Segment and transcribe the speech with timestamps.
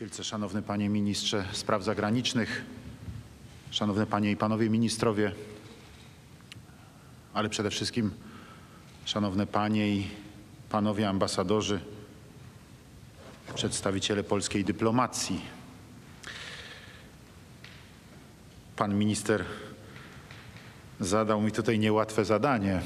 [0.00, 2.64] Wielce Szanowny Panie Ministrze Spraw Zagranicznych,
[3.70, 5.32] Szanowne Panie i Panowie Ministrowie,
[7.34, 8.10] ale przede wszystkim
[9.04, 10.08] Szanowne Panie i
[10.70, 11.80] Panowie Ambasadorzy,
[13.54, 15.40] przedstawiciele polskiej dyplomacji.
[18.76, 19.44] Pan minister
[21.00, 22.80] zadał mi tutaj niełatwe zadanie.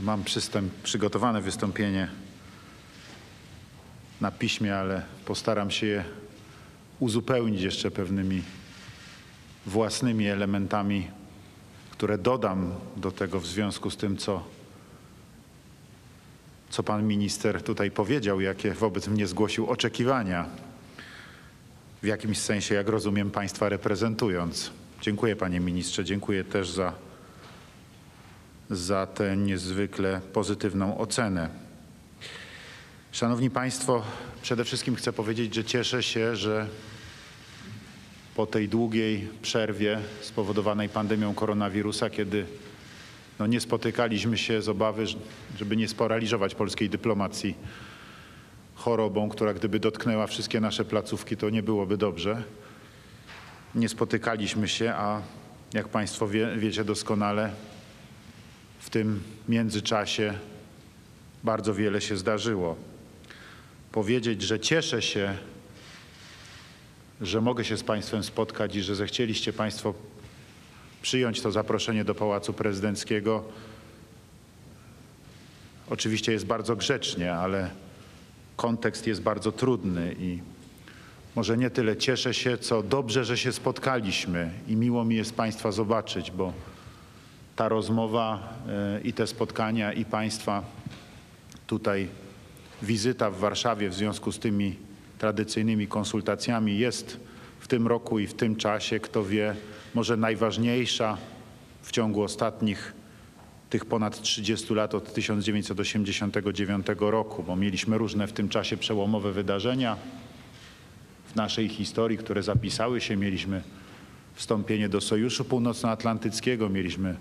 [0.00, 2.08] Mam przystęp, przygotowane wystąpienie
[4.20, 6.04] na piśmie, ale postaram się je
[7.00, 8.42] uzupełnić jeszcze pewnymi
[9.66, 11.08] własnymi elementami,
[11.90, 14.44] które dodam do tego w związku z tym, co,
[16.70, 20.46] co pan minister tutaj powiedział, jakie wobec mnie zgłosił oczekiwania,
[22.02, 24.70] w jakimś sensie, jak rozumiem, państwa reprezentując.
[25.00, 26.92] Dziękuję panie ministrze, dziękuję też za,
[28.70, 31.69] za tę niezwykle pozytywną ocenę.
[33.12, 34.02] Szanowni Państwo,
[34.42, 36.66] przede wszystkim chcę powiedzieć, że cieszę się, że
[38.36, 42.46] po tej długiej przerwie spowodowanej pandemią koronawirusa, kiedy
[43.38, 45.04] no nie spotykaliśmy się z obawy,
[45.58, 47.54] żeby nie sparaliżować polskiej dyplomacji
[48.74, 52.42] chorobą, która gdyby dotknęła wszystkie nasze placówki, to nie byłoby dobrze.
[53.74, 55.22] Nie spotykaliśmy się, a
[55.74, 57.52] jak Państwo wie, wiecie doskonale,
[58.78, 60.34] w tym międzyczasie
[61.44, 62.89] bardzo wiele się zdarzyło.
[63.92, 65.36] Powiedzieć, że cieszę się,
[67.20, 69.94] że mogę się z Państwem spotkać i że zechcieliście Państwo
[71.02, 73.44] przyjąć to zaproszenie do Pałacu Prezydenckiego.
[75.90, 77.70] Oczywiście jest bardzo grzecznie, ale
[78.56, 80.38] kontekst jest bardzo trudny i
[81.36, 85.72] może nie tyle cieszę się, co dobrze, że się spotkaliśmy i miło mi jest Państwa
[85.72, 86.52] zobaczyć, bo
[87.56, 90.62] ta rozmowa e, i te spotkania i Państwa
[91.66, 92.08] tutaj
[92.82, 94.76] wizyta w Warszawie w związku z tymi
[95.18, 97.20] tradycyjnymi konsultacjami jest
[97.60, 99.54] w tym roku i w tym czasie, kto wie,
[99.94, 101.18] może najważniejsza
[101.82, 102.92] w ciągu ostatnich
[103.70, 109.96] tych ponad 30 lat od 1989 roku, bo mieliśmy różne w tym czasie przełomowe wydarzenia
[111.26, 113.16] w naszej historii, które zapisały się.
[113.16, 113.62] Mieliśmy
[114.34, 117.14] wstąpienie do Sojuszu Północnoatlantyckiego, mieliśmy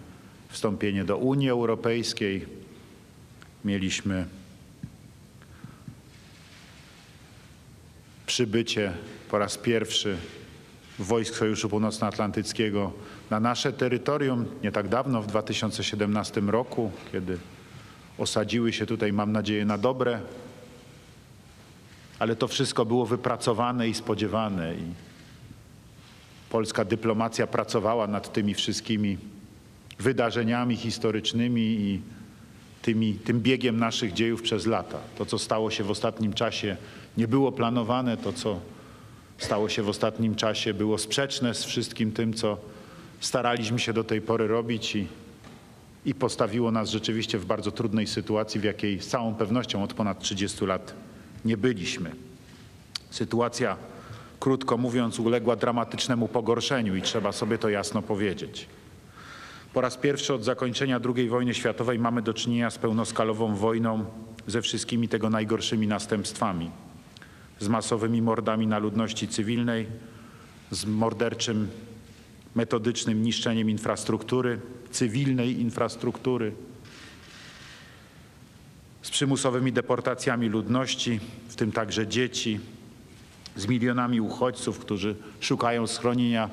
[0.49, 2.45] wstąpienie do Unii Europejskiej,
[3.65, 4.25] mieliśmy
[8.29, 8.93] przybycie
[9.29, 10.17] po raz pierwszy
[10.99, 12.91] wojsk Sojuszu Północnoatlantyckiego
[13.29, 17.37] na nasze terytorium nie tak dawno, w 2017 roku, kiedy
[18.17, 20.19] osadziły się tutaj, mam nadzieję, na dobre,
[22.19, 24.93] ale to wszystko było wypracowane i spodziewane i
[26.49, 29.17] polska dyplomacja pracowała nad tymi wszystkimi
[29.99, 32.01] wydarzeniami historycznymi i
[32.81, 34.97] tymi, tym biegiem naszych dziejów przez lata.
[35.17, 36.77] To, co stało się w ostatnim czasie,
[37.19, 38.17] nie było planowane.
[38.17, 38.59] To, co
[39.37, 42.57] stało się w ostatnim czasie, było sprzeczne z wszystkim tym, co
[43.19, 45.07] staraliśmy się do tej pory robić i,
[46.05, 50.19] i postawiło nas rzeczywiście w bardzo trudnej sytuacji, w jakiej z całą pewnością od ponad
[50.19, 50.93] 30 lat
[51.45, 52.11] nie byliśmy.
[53.09, 53.77] Sytuacja,
[54.39, 58.67] krótko mówiąc, uległa dramatycznemu pogorszeniu i trzeba sobie to jasno powiedzieć.
[59.73, 64.05] Po raz pierwszy od zakończenia II wojny światowej mamy do czynienia z pełnoskalową wojną
[64.47, 66.71] ze wszystkimi tego najgorszymi następstwami.
[67.59, 69.85] Z masowymi mordami na ludności cywilnej,
[70.71, 71.67] z morderczym,
[72.55, 74.59] metodycznym niszczeniem infrastruktury,
[74.91, 76.53] cywilnej infrastruktury,
[79.01, 82.59] z przymusowymi deportacjami ludności, w tym także dzieci,
[83.55, 86.49] z milionami uchodźców, którzy szukają schronienia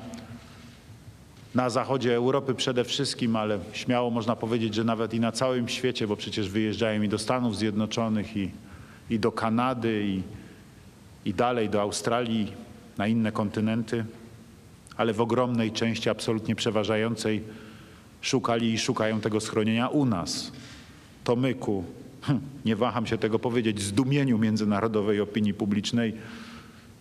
[1.55, 6.07] na zachodzie Europy przede wszystkim, ale śmiało można powiedzieć, że nawet i na całym świecie,
[6.07, 8.51] bo przecież wyjeżdżają i do Stanów Zjednoczonych, i,
[9.09, 10.21] i do Kanady, i,
[11.27, 12.53] i dalej do Australii,
[12.97, 14.05] na inne kontynenty,
[14.97, 17.43] ale w ogromnej części, absolutnie przeważającej,
[18.21, 20.51] szukali i szukają tego schronienia u nas.
[21.23, 21.83] To my ku,
[22.21, 26.13] hm, nie waham się tego powiedzieć, zdumieniu międzynarodowej opinii publicznej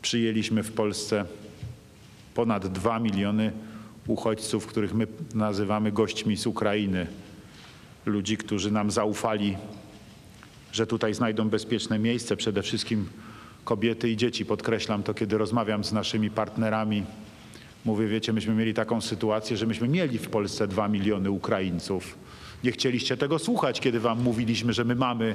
[0.03, 1.25] przyjęliśmy w Polsce
[2.35, 3.53] ponad 2 miliony
[4.07, 7.07] uchodźców, których my nazywamy gośćmi z Ukrainy.
[8.07, 9.57] Ludzi, którzy nam zaufali,
[10.73, 13.07] że tutaj znajdą bezpieczne miejsce, przede wszystkim
[13.67, 14.45] kobiety i dzieci.
[14.45, 17.03] Podkreślam to, kiedy rozmawiam z naszymi partnerami.
[17.85, 22.19] Mówię, wiecie, myśmy mieli taką sytuację, że myśmy mieli w Polsce dwa miliony Ukraińców.
[22.65, 25.35] Nie chcieliście tego słuchać, kiedy wam mówiliśmy, że my mamy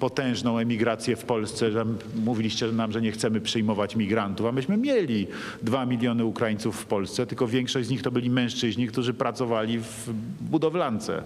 [0.00, 1.86] potężną emigrację w Polsce, że
[2.24, 5.26] mówiliście nam, że nie chcemy przyjmować migrantów, a myśmy mieli
[5.62, 10.12] dwa miliony Ukraińców w Polsce, tylko większość z nich to byli mężczyźni, którzy pracowali w
[10.40, 11.22] budowlance.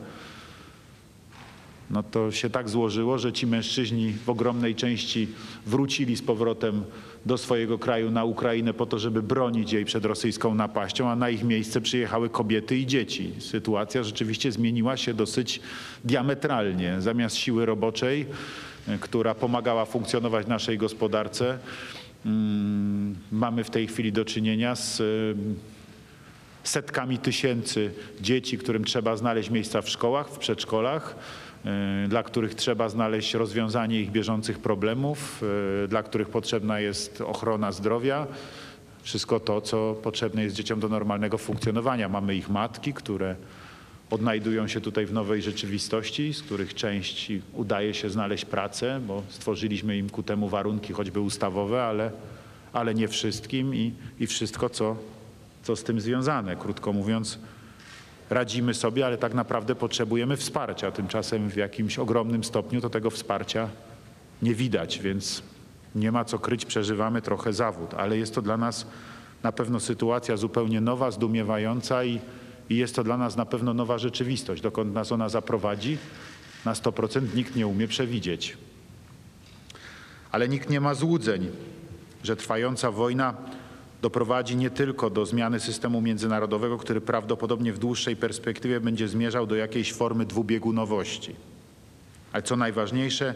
[1.94, 5.28] No to się tak złożyło, że ci mężczyźni w ogromnej części
[5.66, 6.84] wrócili z powrotem
[7.26, 11.30] do swojego kraju na Ukrainę po to, żeby bronić jej przed rosyjską napaścią, a na
[11.30, 13.32] ich miejsce przyjechały kobiety i dzieci.
[13.38, 15.60] Sytuacja rzeczywiście zmieniła się dosyć
[16.04, 17.00] diametralnie.
[17.00, 18.26] Zamiast siły roboczej,
[18.88, 21.58] y, która pomagała funkcjonować naszej gospodarce,
[22.26, 25.34] mm, mamy w tej chwili do czynienia z y,
[26.64, 31.16] setkami tysięcy dzieci, którym trzeba znaleźć miejsca w szkołach, w przedszkolach,
[32.08, 35.42] dla których trzeba znaleźć rozwiązanie ich bieżących problemów,
[35.84, 38.26] y, dla których potrzebna jest ochrona zdrowia.
[39.02, 42.08] Wszystko to, co potrzebne jest dzieciom do normalnego funkcjonowania.
[42.08, 43.36] Mamy ich matki, które
[44.10, 49.96] odnajdują się tutaj w nowej rzeczywistości, z których część udaje się znaleźć pracę, bo stworzyliśmy
[49.96, 52.10] im ku temu warunki choćby ustawowe, ale,
[52.72, 54.96] ale nie wszystkim i, i wszystko, co
[55.64, 56.56] co z tym związane.
[56.56, 57.38] Krótko mówiąc,
[58.30, 60.90] radzimy sobie, ale tak naprawdę potrzebujemy wsparcia.
[60.90, 63.68] Tymczasem w jakimś ogromnym stopniu to tego wsparcia
[64.42, 65.42] nie widać, więc
[65.94, 68.86] nie ma co kryć, przeżywamy trochę zawód, ale jest to dla nas
[69.42, 72.20] na pewno sytuacja zupełnie nowa, zdumiewająca i,
[72.70, 74.62] i jest to dla nas na pewno nowa rzeczywistość.
[74.62, 75.98] Dokąd nas ona zaprowadzi,
[76.64, 78.56] na 100% nikt nie umie przewidzieć.
[80.32, 81.50] Ale nikt nie ma złudzeń,
[82.22, 83.34] że trwająca wojna
[84.04, 89.56] doprowadzi nie tylko do zmiany systemu międzynarodowego, który prawdopodobnie w dłuższej perspektywie będzie zmierzał do
[89.56, 91.36] jakiejś formy dwubiegunowości.
[92.32, 93.34] Ale co najważniejsze,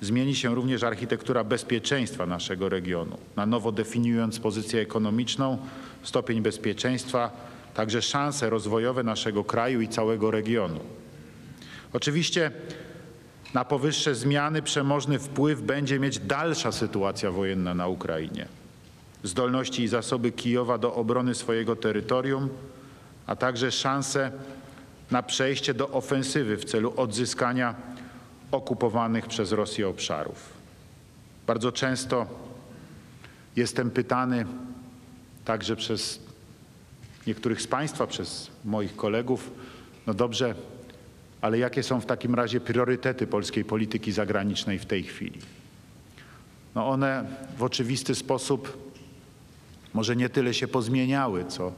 [0.00, 5.58] zmieni się również architektura bezpieczeństwa naszego regionu, na nowo definiując pozycję ekonomiczną,
[6.02, 7.30] stopień bezpieczeństwa,
[7.74, 10.80] także szanse rozwojowe naszego kraju i całego regionu.
[11.92, 12.50] Oczywiście
[13.54, 18.48] na powyższe zmiany przemożny wpływ będzie mieć dalsza sytuacja wojenna na Ukrainie
[19.22, 22.48] zdolności i zasoby Kijowa do obrony swojego terytorium,
[23.26, 24.32] a także szanse
[25.10, 27.74] na przejście do ofensywy w celu odzyskania
[28.52, 30.52] okupowanych przez Rosję obszarów.
[31.46, 32.26] Bardzo często
[33.56, 34.46] jestem pytany
[35.44, 36.20] także przez
[37.26, 39.50] niektórych z Państwa, przez moich kolegów,
[40.06, 40.54] no dobrze,
[41.40, 45.40] ale jakie są w takim razie priorytety polskiej polityki zagranicznej w tej chwili?
[46.74, 47.24] No one
[47.58, 48.85] w oczywisty sposób
[49.96, 51.72] może nie tyle się pozmieniały, co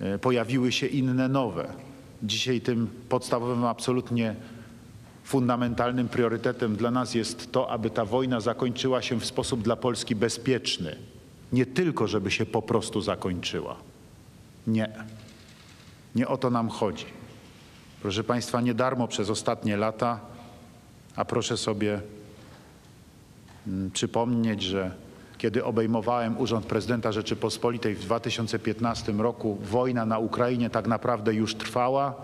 [0.00, 1.72] e, pojawiły się inne nowe.
[2.22, 4.34] Dzisiaj tym podstawowym, absolutnie
[5.24, 10.14] fundamentalnym priorytetem dla nas jest to, aby ta wojna zakończyła się w sposób dla Polski
[10.16, 10.96] bezpieczny.
[11.52, 13.76] Nie tylko, żeby się po prostu zakończyła.
[14.66, 14.88] Nie.
[16.14, 17.06] Nie o to nam chodzi.
[18.02, 20.20] Proszę Państwa, nie darmo przez ostatnie lata,
[21.16, 22.00] a proszę sobie
[23.66, 24.94] mm, przypomnieć, że
[25.42, 32.14] kiedy obejmowałem Urząd Prezydenta Rzeczypospolitej w 2015 roku, wojna na Ukrainie tak naprawdę już trwała,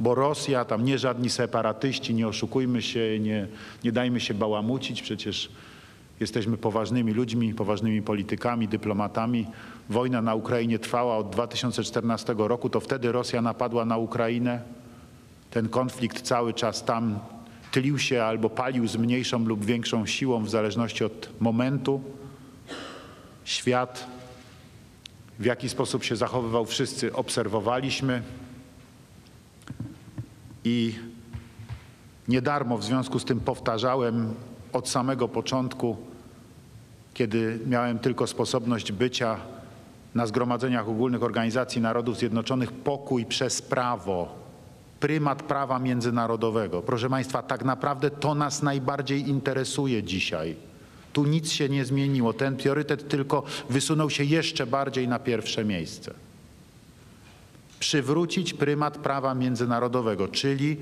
[0.00, 3.48] bo Rosja, tam nie żadni separatyści, nie oszukujmy się, nie,
[3.84, 5.50] nie dajmy się bałamucić, przecież
[6.20, 9.46] jesteśmy poważnymi ludźmi, poważnymi politykami, dyplomatami.
[9.88, 14.62] Wojna na Ukrainie trwała od 2014 roku, to wtedy Rosja napadła na Ukrainę.
[15.50, 17.18] Ten konflikt cały czas tam
[17.72, 22.00] tylił się albo palił z mniejszą lub większą siłą w zależności od momentu
[23.44, 24.06] świat,
[25.38, 28.22] w jaki sposób się zachowywał, wszyscy obserwowaliśmy
[30.64, 30.94] i
[32.28, 34.34] nie darmo w związku z tym powtarzałem
[34.72, 35.96] od samego początku,
[37.14, 39.36] kiedy miałem tylko sposobność bycia
[40.14, 44.34] na zgromadzeniach ogólnych Organizacji Narodów Zjednoczonych, pokój przez prawo,
[45.00, 46.82] prymat prawa międzynarodowego.
[46.82, 50.56] Proszę Państwa, tak naprawdę to nas najbardziej interesuje dzisiaj.
[51.12, 52.32] Tu nic się nie zmieniło.
[52.32, 56.14] Ten priorytet tylko wysunął się jeszcze bardziej na pierwsze miejsce.
[57.80, 60.76] Przywrócić prymat prawa międzynarodowego, czyli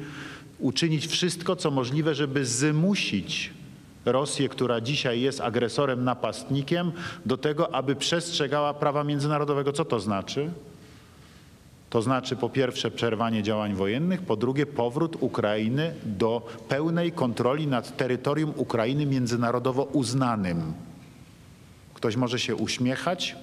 [0.59, 3.51] uczynić wszystko, co możliwe, żeby zmusić
[4.05, 6.93] Rosję, która dzisiaj jest agresorem, napastnikiem,
[7.27, 9.73] do tego, aby przestrzegała prawa międzynarodowego.
[9.73, 10.51] Co to znaczy?
[11.91, 17.97] To znaczy po pierwsze przerwanie działań wojennych, po drugie powrót Ukrainy do pełnej kontroli nad
[17.97, 20.73] terytorium Ukrainy międzynarodowo uznanym.
[21.95, 23.37] Ktoś może się uśmiechać,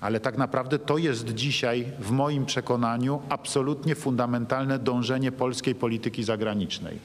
[0.00, 6.98] ale tak naprawdę to jest dzisiaj w moim przekonaniu absolutnie fundamentalne dążenie polskiej polityki zagranicznej.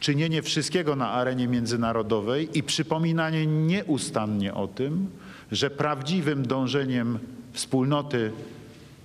[0.00, 5.10] Czynienie wszystkiego na arenie międzynarodowej i przypominanie nieustannie o tym,
[5.52, 7.18] że prawdziwym dążeniem
[7.52, 8.32] wspólnoty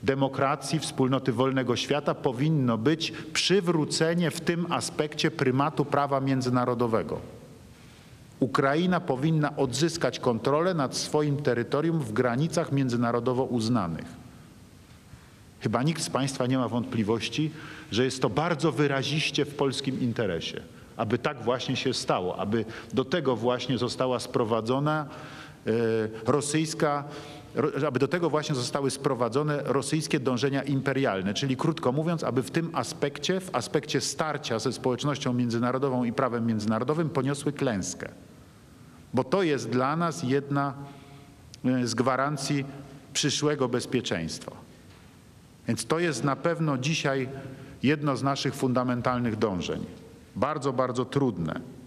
[0.04, 7.20] demokracji, wspólnoty wolnego świata powinno być przywrócenie w tym aspekcie prymatu prawa międzynarodowego.
[8.40, 14.06] Ukraina powinna odzyskać kontrolę nad swoim terytorium w granicach międzynarodowo uznanych.
[15.60, 17.52] Chyba nikt z Państwa nie ma wątpliwości,
[17.92, 20.62] że jest to bardzo wyraziście w polskim interesie
[21.00, 25.06] aby tak właśnie się stało, aby do tego właśnie została sprowadzona
[26.26, 27.04] rosyjska,
[27.56, 32.52] ro- aby do tego właśnie zostały sprowadzone rosyjskie dążenia imperialne, czyli krótko mówiąc, aby w
[32.52, 38.10] tym aspekcie, w aspekcie starcia ze społecznością międzynarodową i prawem międzynarodowym poniosły klęskę.
[39.14, 40.74] Bo to jest dla nas jedna
[41.66, 42.66] e, z gwarancji
[43.14, 44.52] przyszłego bezpieczeństwa.
[45.68, 47.30] Więc to jest na pewno dzisiaj
[47.84, 49.86] jedno z naszych fundamentalnych dążeń.
[50.36, 51.79] Bardzo, bardzo trudne.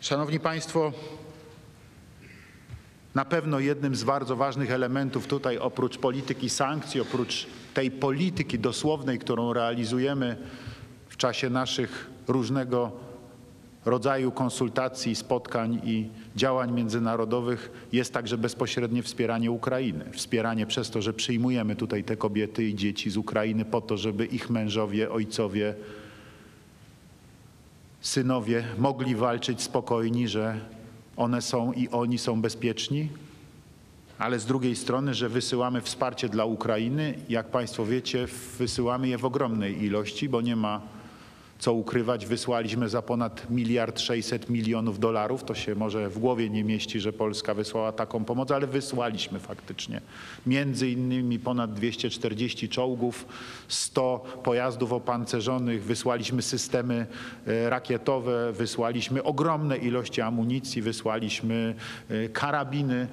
[0.00, 0.92] Szanowni Państwo,
[3.14, 9.18] na pewno jednym z bardzo ważnych elementów tutaj, oprócz polityki sankcji, oprócz tej polityki dosłownej,
[9.18, 10.36] którą realizujemy
[11.08, 12.92] w czasie naszych różnego
[13.84, 20.04] rodzaju konsultacji, spotkań i działań międzynarodowych, jest także bezpośrednie wspieranie Ukrainy.
[20.12, 24.26] Wspieranie przez to, że przyjmujemy tutaj te kobiety i dzieci z Ukrainy po to, żeby
[24.26, 25.74] ich mężowie, ojcowie,
[28.00, 30.60] synowie mogli walczyć spokojni, że
[31.16, 33.08] one są i oni są bezpieczni,
[34.18, 37.14] ale z drugiej strony, że wysyłamy wsparcie dla Ukrainy.
[37.28, 38.26] Jak Państwo wiecie,
[38.58, 40.80] wysyłamy je w ogromnej ilości, bo nie ma
[41.60, 42.26] co ukrywać.
[42.26, 45.44] Wysłaliśmy za ponad miliard 600 milionów dolarów.
[45.44, 50.00] To się może w głowie nie mieści, że Polska wysłała taką pomoc, ale wysłaliśmy faktycznie.
[50.46, 53.26] Między innymi ponad 240 czołgów,
[53.68, 57.06] 100 pojazdów opancerzonych, wysłaliśmy systemy
[57.46, 61.74] e, rakietowe, wysłaliśmy ogromne ilości amunicji, wysłaliśmy
[62.08, 63.06] e, karabiny,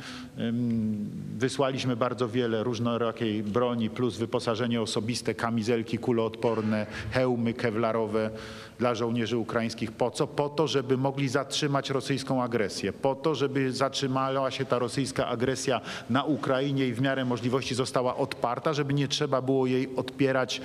[1.37, 8.36] wysłaliśmy bardzo wiele różnorakiej broni, plus wyposażenie osobiste, kamizelki kuloodporne, hełmy kewlarowe
[8.79, 9.91] dla żołnierzy ukraińskich.
[9.91, 10.27] Po co?
[10.27, 12.93] Po to, żeby mogli zatrzymać rosyjską agresję.
[12.93, 18.15] Po to, żeby zatrzymała się ta rosyjska agresja na Ukrainie i w miarę możliwości została
[18.15, 20.61] odparta, żeby nie trzeba było jej odpierać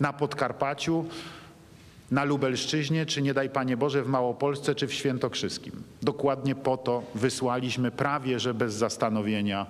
[0.00, 1.04] na Podkarpaciu,
[2.10, 5.82] na Lubelszczyźnie, czy nie daj Panie Boże w Małopolsce, czy w Świętokrzyskim.
[6.02, 9.66] Dokładnie po to wysłaliśmy prawie, że bez zastanowienia,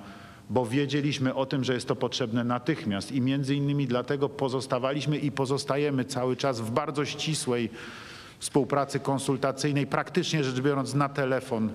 [0.51, 5.33] bo wiedzieliśmy o tym, że jest to potrzebne natychmiast i między innymi dlatego pozostawaliśmy i
[5.33, 7.71] pozostajemy cały czas w bardzo ścisłej
[8.39, 11.71] współpracy konsultacyjnej, praktycznie rzecz biorąc na telefon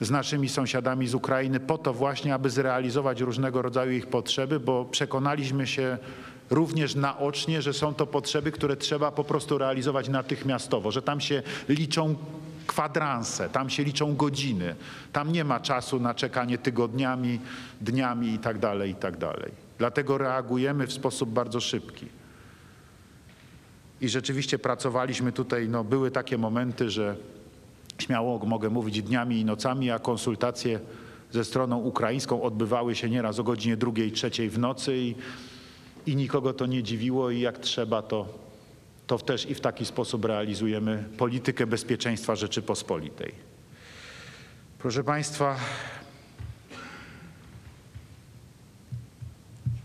[0.00, 4.84] z naszymi sąsiadami z Ukrainy po to właśnie, aby zrealizować różnego rodzaju ich potrzeby, bo
[4.84, 5.98] przekonaliśmy się
[6.50, 11.42] również naocznie, że są to potrzeby, które trzeba po prostu realizować natychmiastowo, że tam się
[11.68, 12.16] liczą
[12.70, 14.74] kwadranse, tam się liczą godziny,
[15.12, 17.40] tam nie ma czasu na czekanie tygodniami,
[17.80, 19.52] dniami i tak dalej, i tak dalej.
[19.78, 22.06] Dlatego reagujemy w sposób bardzo szybki.
[24.00, 27.16] I rzeczywiście pracowaliśmy tutaj, no były takie momenty, że
[27.98, 30.80] śmiało mogę mówić dniami i nocami, a konsultacje
[31.30, 35.14] ze stroną ukraińską odbywały się nieraz o godzinie drugiej, trzeciej w nocy i,
[36.06, 38.26] i nikogo to nie dziwiło i jak trzeba, to,
[39.10, 43.32] to też i w taki sposób realizujemy politykę bezpieczeństwa Rzeczypospolitej.
[44.78, 45.56] Proszę Państwa,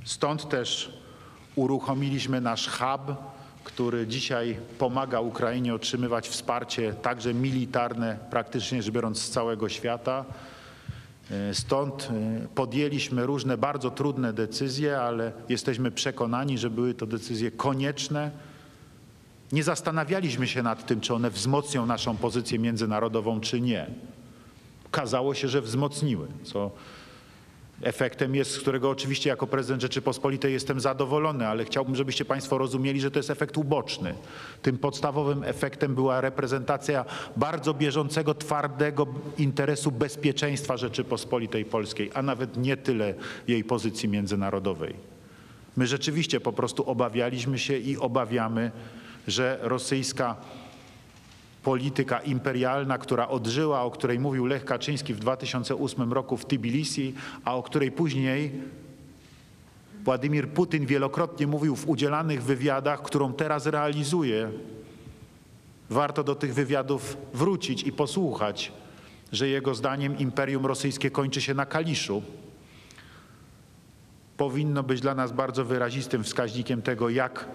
[0.04, 0.98] stąd też
[1.56, 3.16] uruchomiliśmy nasz hub,
[3.64, 10.26] który dzisiaj pomaga Ukrainie otrzymywać wsparcie także militarne, praktycznie rzecz biorąc z całego świata.
[11.54, 18.32] Stąd e, podjęliśmy różne bardzo trudne decyzje, ale jesteśmy przekonani, że były to decyzje konieczne.
[19.52, 23.88] Nie zastanawialiśmy się nad tym, czy one wzmocnią naszą pozycję międzynarodową, czy nie.
[24.86, 26.72] Okazało się, że wzmocniły, co
[27.82, 33.02] efektem jest, z którego oczywiście jako prezydent Rzeczypospolitej jestem zadowolony, ale chciałbym, żebyście Państwo rozumieli,
[33.02, 34.14] że to jest efekt uboczny.
[34.62, 37.06] Tym podstawowym efektem była reprezentacja
[37.38, 43.14] bardzo bieżącego, twardego interesu bezpieczeństwa Rzeczypospolitej Polskiej, a nawet nie tyle
[43.48, 44.96] jej pozycji międzynarodowej.
[45.78, 48.72] My rzeczywiście po prostu obawialiśmy się i obawiamy,
[49.28, 50.36] że rosyjska
[51.64, 57.14] polityka imperialna, która odżyła, o której mówił Lech Kaczyński w 2008 roku w Tbilisi,
[57.46, 58.52] a o której później
[60.06, 64.52] Władimir Putin wielokrotnie mówił w udzielanych wywiadach, którą teraz realizuje.
[65.90, 68.72] Warto do tych wywiadów wrócić i posłuchać,
[69.32, 72.24] że jego zdaniem imperium rosyjskie kończy się na Kaliszu.
[74.38, 77.46] Powinno być dla nas bardzo wyrazistym wskaźnikiem tego, jak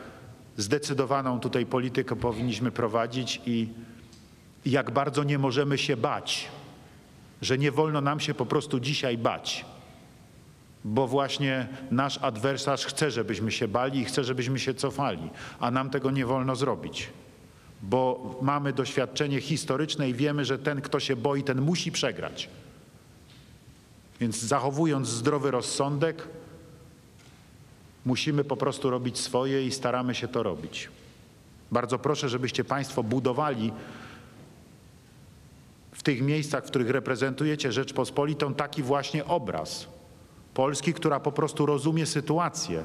[0.60, 3.68] zdecydowaną tutaj politykę powinniśmy prowadzić i
[4.66, 6.48] jak bardzo nie możemy się bać,
[7.42, 9.64] że nie wolno nam się po prostu dzisiaj bać,
[10.84, 15.90] bo właśnie nasz adwersarz chce, żebyśmy się bali i chce, żebyśmy się cofali, a nam
[15.90, 17.08] tego nie wolno zrobić,
[17.82, 22.48] bo mamy doświadczenie historyczne i wiemy, że ten, kto się boi, ten musi przegrać.
[24.20, 26.28] Więc zachowując zdrowy rozsądek,
[28.04, 30.88] Musimy po prostu robić swoje i staramy się to robić.
[31.72, 33.72] Bardzo proszę, żebyście Państwo budowali
[35.92, 39.88] w tych miejscach, w których reprezentujecie Rzeczpospolitą, taki właśnie obraz
[40.54, 42.82] Polski, która po prostu rozumie sytuację,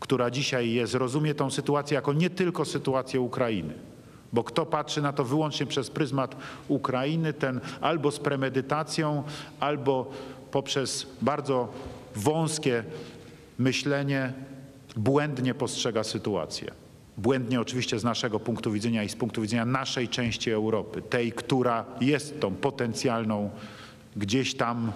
[0.00, 3.74] która dzisiaj jest, rozumie tą sytuację jako nie tylko sytuację Ukrainy.
[4.32, 6.36] Bo kto patrzy na to wyłącznie przez pryzmat
[6.68, 9.22] Ukrainy, ten albo z premedytacją,
[9.60, 10.10] albo
[10.50, 11.68] poprzez bardzo
[12.14, 12.84] wąskie
[13.58, 14.32] myślenie
[14.96, 16.70] błędnie postrzega sytuację.
[17.18, 21.84] Błędnie oczywiście z naszego punktu widzenia i z punktu widzenia naszej części Europy, tej, która
[22.00, 23.50] jest tą potencjalną,
[24.16, 24.92] gdzieś tam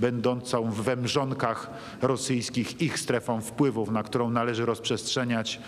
[0.00, 1.70] będącą we mrzonkach
[2.02, 5.60] rosyjskich ich strefą wpływów, na którą należy rozprzestrzeniać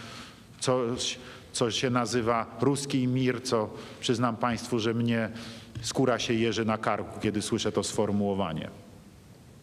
[0.61, 1.19] coś,
[1.53, 3.71] co się nazywa ruski mir, co
[4.01, 5.31] przyznam Państwu, że mnie
[5.83, 8.71] skóra się jeży na karku, kiedy słyszę to sformułowanie.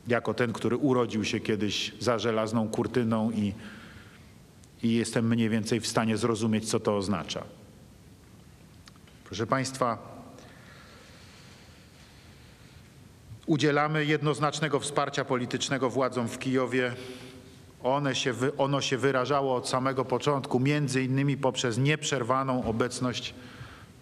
[0.08, 3.54] Jako ten, który urodził się kiedyś za żelazną kurtyną i,
[4.84, 7.44] i jestem mniej więcej w stanie zrozumieć, co to oznacza.
[9.24, 10.18] Proszę Państwa,
[13.46, 16.94] udzielamy jednoznacznego wsparcia politycznego władzom w Kijowie.
[17.84, 23.34] One się, ono się wyrażało od samego początku, między innymi poprzez nieprzerwaną obecność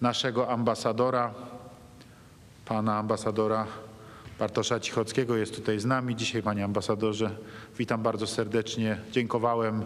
[0.02, 1.34] naszego ambasadora,
[2.66, 3.68] pana ambasadora
[4.39, 7.36] Bartosza Cichockiego jest tutaj z nami dzisiaj, panie ambasadorze.
[7.77, 8.98] Witam bardzo serdecznie.
[9.12, 9.84] Dziękowałem,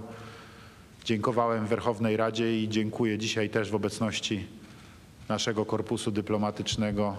[1.06, 4.48] dziękowałem Werchownej Radzie i dziękuję dzisiaj też w obecności
[5.30, 7.16] naszego korpusu dyplomatycznego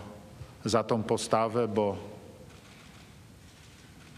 [0.64, 2.10] za tą postawę, bo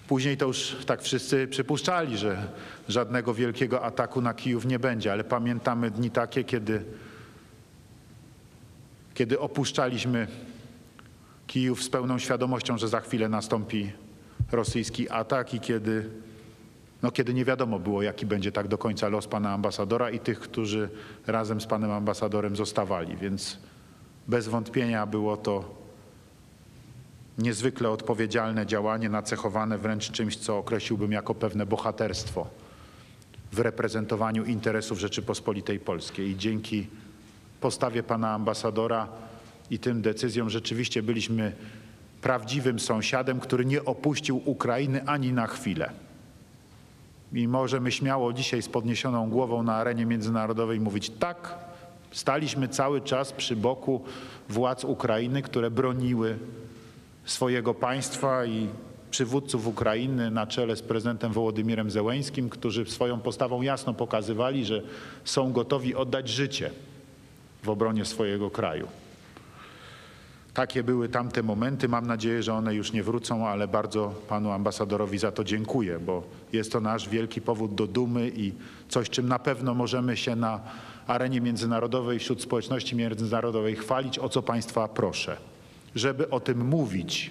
[0.08, 2.46] Później to już tak wszyscy przypuszczali, że
[2.88, 6.84] żadnego wielkiego ataku na Kijów nie będzie, ale pamiętamy dni takie, kiedy,
[9.14, 10.26] kiedy opuszczaliśmy
[11.46, 13.92] Kijów z pełną świadomością, że za chwilę nastąpi
[14.52, 16.10] rosyjski atak i kiedy,
[17.02, 20.40] no kiedy nie wiadomo było, jaki będzie tak do końca los pana ambasadora i tych,
[20.40, 20.88] którzy
[21.26, 23.16] razem z panem ambasadorem zostawali.
[23.16, 23.58] Więc
[24.28, 25.82] bez wątpienia było to
[27.38, 32.46] niezwykle odpowiedzialne działanie, nacechowane wręcz czymś, co określiłbym jako pewne bohaterstwo
[33.52, 36.30] w reprezentowaniu interesów Rzeczypospolitej Polskiej.
[36.30, 36.86] I dzięki
[37.60, 39.08] postawie pana ambasadora
[39.72, 41.52] i tym decyzjom rzeczywiście byliśmy
[42.22, 45.90] prawdziwym sąsiadem, który nie opuścił Ukrainy ani na chwilę.
[47.32, 51.54] I możemy śmiało dzisiaj z podniesioną głową na arenie międzynarodowej mówić tak,
[52.10, 54.04] staliśmy cały czas przy boku
[54.48, 56.38] władz Ukrainy, które broniły
[57.24, 58.68] swojego państwa i
[59.10, 64.82] przywódców Ukrainy na czele z prezydentem Wołodymirem Zełeńskim, którzy swoją postawą jasno pokazywali, że
[65.24, 66.70] są gotowi oddać życie
[67.62, 68.88] w obronie swojego kraju.
[70.54, 71.88] Takie były tamte momenty.
[71.88, 76.22] Mam nadzieję, że one już nie wrócą, ale bardzo panu ambasadorowi za to dziękuję, bo
[76.52, 78.52] jest to nasz wielki powód do dumy i
[78.88, 80.60] coś, czym na pewno możemy się na
[81.06, 85.36] arenie międzynarodowej, wśród społeczności międzynarodowej chwalić, o co państwa proszę
[85.94, 87.30] żeby o tym mówić,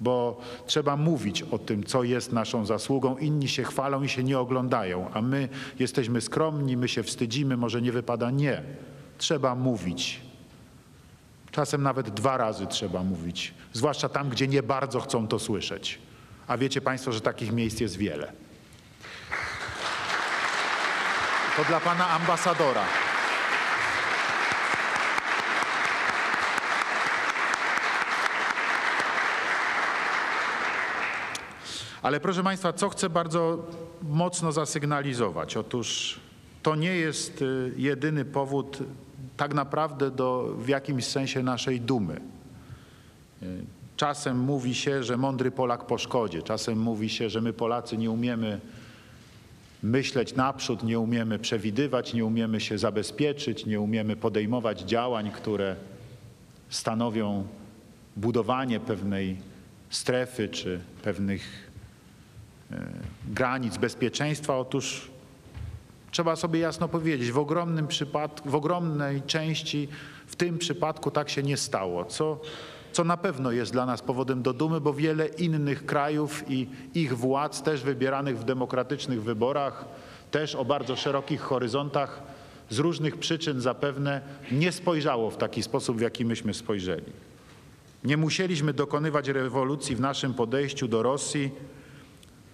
[0.00, 3.16] bo trzeba mówić o tym, co jest naszą zasługą.
[3.16, 7.82] Inni się chwalą i się nie oglądają, a my jesteśmy skromni, my się wstydzimy, może
[7.82, 8.30] nie wypada.
[8.30, 8.62] Nie.
[9.18, 10.20] Trzeba mówić.
[11.52, 15.98] Czasem nawet dwa razy trzeba mówić, zwłaszcza tam, gdzie nie bardzo chcą to słyszeć.
[16.46, 18.32] A wiecie Państwo, że takich miejsc jest wiele.
[21.56, 22.84] To dla Pana ambasadora.
[32.02, 33.66] Ale proszę Państwa, co chcę bardzo
[34.02, 35.56] mocno zasygnalizować?
[35.56, 36.20] Otóż
[36.62, 38.78] to nie jest y, jedyny powód
[39.36, 42.20] tak naprawdę do w jakimś sensie naszej dumy.
[43.42, 43.64] Y,
[43.96, 48.10] Czasem mówi się, że mądry Polak po szkodzie, czasem mówi się, że my Polacy nie
[48.10, 48.60] umiemy
[49.82, 55.76] myśleć naprzód, nie umiemy przewidywać, nie umiemy się zabezpieczyć, nie umiemy podejmować działań, które
[56.68, 57.46] stanowią
[58.16, 59.36] budowanie pewnej
[59.90, 61.70] strefy czy pewnych
[63.28, 65.10] granic bezpieczeństwa, otóż
[66.12, 69.88] trzeba sobie jasno powiedzieć, w ogromnym przypadku, w ogromnej części
[70.26, 72.40] w tym przypadku tak się nie stało, co,
[72.92, 77.16] co na pewno jest dla nas powodem do dumy, bo wiele innych krajów i ich
[77.16, 79.84] władz, też wybieranych w demokratycznych wyborach,
[80.30, 82.22] też o bardzo szerokich horyzontach,
[82.70, 84.20] z różnych przyczyn zapewne
[84.52, 87.12] nie spojrzało w taki sposób, w jaki myśmy spojrzeli.
[88.04, 91.50] Nie musieliśmy dokonywać rewolucji w naszym podejściu do Rosji,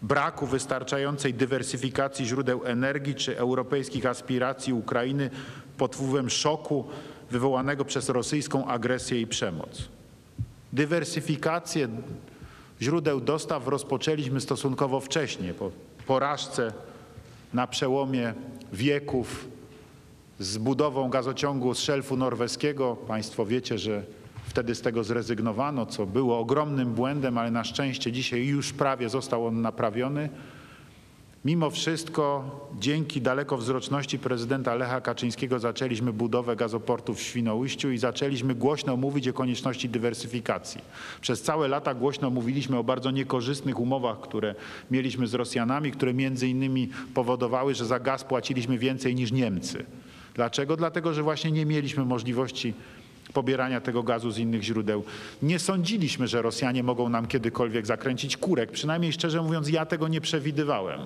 [0.03, 5.31] braku wystarczającej dywersyfikacji źródeł energii czy europejskich aspiracji Ukrainy
[5.77, 6.85] pod wpływem szoku
[7.31, 9.89] wywołanego przez rosyjską agresję i przemoc.
[10.73, 11.89] Dywersyfikację
[12.83, 15.71] źródeł dostaw rozpoczęliśmy stosunkowo wcześnie, po
[16.07, 16.73] porażce
[17.55, 18.35] na przełomie
[18.73, 19.49] wieków
[20.39, 22.97] z budową gazociągu z szelfu norweskiego.
[22.97, 24.03] Państwo wiecie, że
[24.59, 29.47] wtedy z tego zrezygnowano, co było ogromnym błędem, ale na szczęście dzisiaj już prawie został
[29.47, 30.29] on naprawiony.
[31.44, 38.97] Mimo wszystko, dzięki dalekowzroczności prezydenta Lecha Kaczyńskiego zaczęliśmy budowę gazoportu w Świnoujściu i zaczęliśmy głośno
[38.97, 40.81] mówić o konieczności dywersyfikacji.
[41.21, 44.55] Przez całe lata głośno mówiliśmy o bardzo niekorzystnych umowach, które
[44.90, 49.85] mieliśmy z Rosjanami, które między innymi powodowały, że za gaz płaciliśmy więcej niż Niemcy.
[50.35, 50.77] Dlaczego?
[50.77, 52.75] Dlatego, że właśnie nie mieliśmy możliwości
[53.33, 55.05] pobierania tego gazu z innych źródeł.
[55.43, 58.71] Nie sądziliśmy, że Rosjanie mogą nam kiedykolwiek zakręcić kurek.
[58.71, 61.01] Przynajmniej szczerze mówiąc, ja tego nie przewidywałem.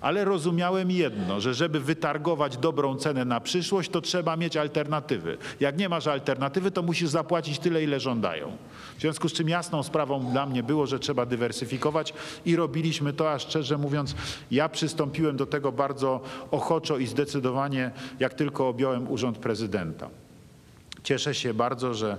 [0.00, 5.38] Ale rozumiałem jedno, że żeby wytargować dobrą cenę na przyszłość, to trzeba mieć alternatywy.
[5.60, 8.56] Jak nie masz alternatywy, to musisz zapłacić tyle, ile żądają.
[8.96, 12.14] W związku z czym jasną sprawą dla mnie było, że trzeba dywersyfikować
[12.46, 14.14] i robiliśmy to, a szczerze mówiąc,
[14.50, 20.10] ja przystąpiłem do tego bardzo ochoczo i zdecydowanie, jak tylko objąłem urząd prezydenta.
[21.02, 22.16] Cieszę się bardzo, że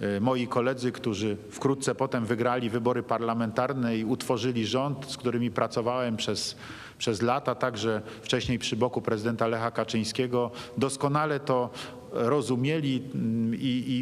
[0.00, 6.16] e, moi koledzy, którzy wkrótce potem wygrali wybory parlamentarne i utworzyli rząd, z którymi pracowałem
[6.16, 6.56] przez,
[6.98, 11.70] przez lata, także wcześniej przy boku prezydenta Lecha Kaczyńskiego, doskonale to
[12.14, 13.58] rozumieli mm, i,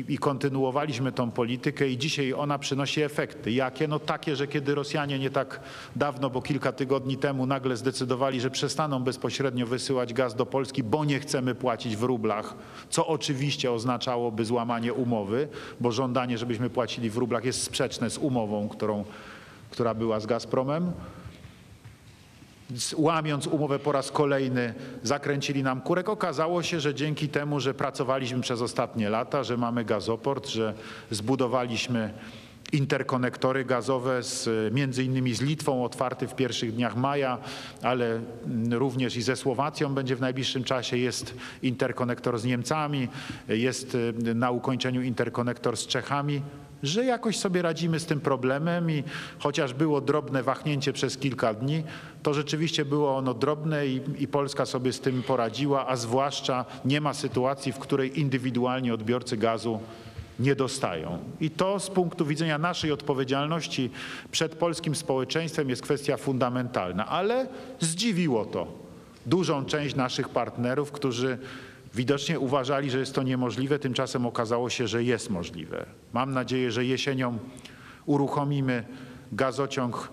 [0.09, 3.53] i, i, kontynuowaliśmy tą politykę i dzisiaj ona przynosi efekty.
[3.53, 3.89] Jakie?
[3.89, 5.61] No takie, że kiedy Rosjanie nie tak
[5.97, 11.05] dawno, bo kilka tygodni temu nagle zdecydowali, że przestaną bezpośrednio wysyłać gaz do Polski, bo
[11.05, 12.55] nie chcemy płacić w rublach,
[12.91, 15.49] co oczywiście oznaczałoby złamanie umowy,
[15.81, 19.05] bo żądanie, żebyśmy płacili w rublach jest sprzeczne z umową, którą,
[19.71, 20.93] która była z Gazpromem
[22.97, 26.09] łamiąc umowę po raz kolejny, zakręcili nam kurek.
[26.09, 30.75] Okazało się, że dzięki temu, że pracowaliśmy przez ostatnie lata, że mamy gazoport, że
[31.11, 32.13] zbudowaliśmy
[32.73, 37.39] interkonektory gazowe z, między innymi z Litwą otwarty w pierwszych dniach maja,
[37.83, 38.21] ale
[38.71, 40.97] również i ze Słowacją będzie w najbliższym czasie.
[40.97, 43.09] Jest interkonektor z Niemcami,
[43.49, 43.97] jest
[44.35, 46.43] na ukończeniu interkonektor z Czechami
[46.83, 49.05] że jakoś sobie radzimy z tym problemem i
[49.39, 51.83] chociaż było drobne wahnięcie przez kilka dni,
[52.23, 57.01] to rzeczywiście było ono drobne i, i, Polska sobie z tym poradziła, a zwłaszcza nie
[57.01, 59.81] ma sytuacji, w której indywidualnie odbiorcy gazu
[60.41, 61.19] nie dostają.
[61.41, 63.91] I to z punktu widzenia naszej odpowiedzialności
[64.31, 67.47] przed polskim społeczeństwem jest kwestia fundamentalna, ale
[67.81, 68.67] zdziwiło to
[69.27, 71.39] dużą część naszych partnerów, którzy
[71.95, 75.87] Widocznie uważali, że jest to niemożliwe, tymczasem okazało się, że jest możliwe.
[76.13, 77.39] Mam nadzieję, że jesienią
[78.07, 78.85] uruchomimy
[79.33, 80.13] gazociąg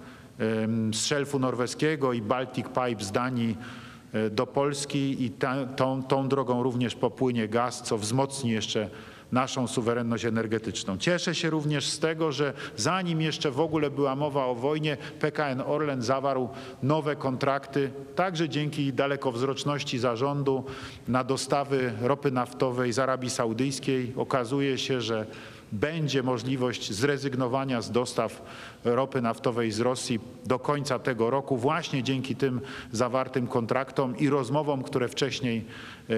[0.93, 3.57] z szelfu norweskiego i Baltic Pipe z Danii
[4.13, 8.89] e, do Polski i ta, tą, tą drogą również popłynie gaz, co wzmocni jeszcze
[9.31, 10.97] naszą suwerenność energetyczną.
[10.97, 15.61] Cieszę się również z tego, że zanim jeszcze w ogóle była mowa o wojnie, PKN
[15.61, 16.49] Orlen zawarł
[16.83, 20.63] nowe kontrakty, także dzięki dalekowzroczności zarządu
[21.07, 24.13] na dostawy ropy naftowej z Arabii Saudyjskiej.
[24.17, 25.25] Okazuje się, że
[25.71, 28.41] będzie możliwość zrezygnowania z dostaw
[28.83, 32.61] ropy naftowej z Rosji do końca tego roku właśnie dzięki tym
[32.91, 35.65] zawartym kontraktom i rozmowom, które wcześniej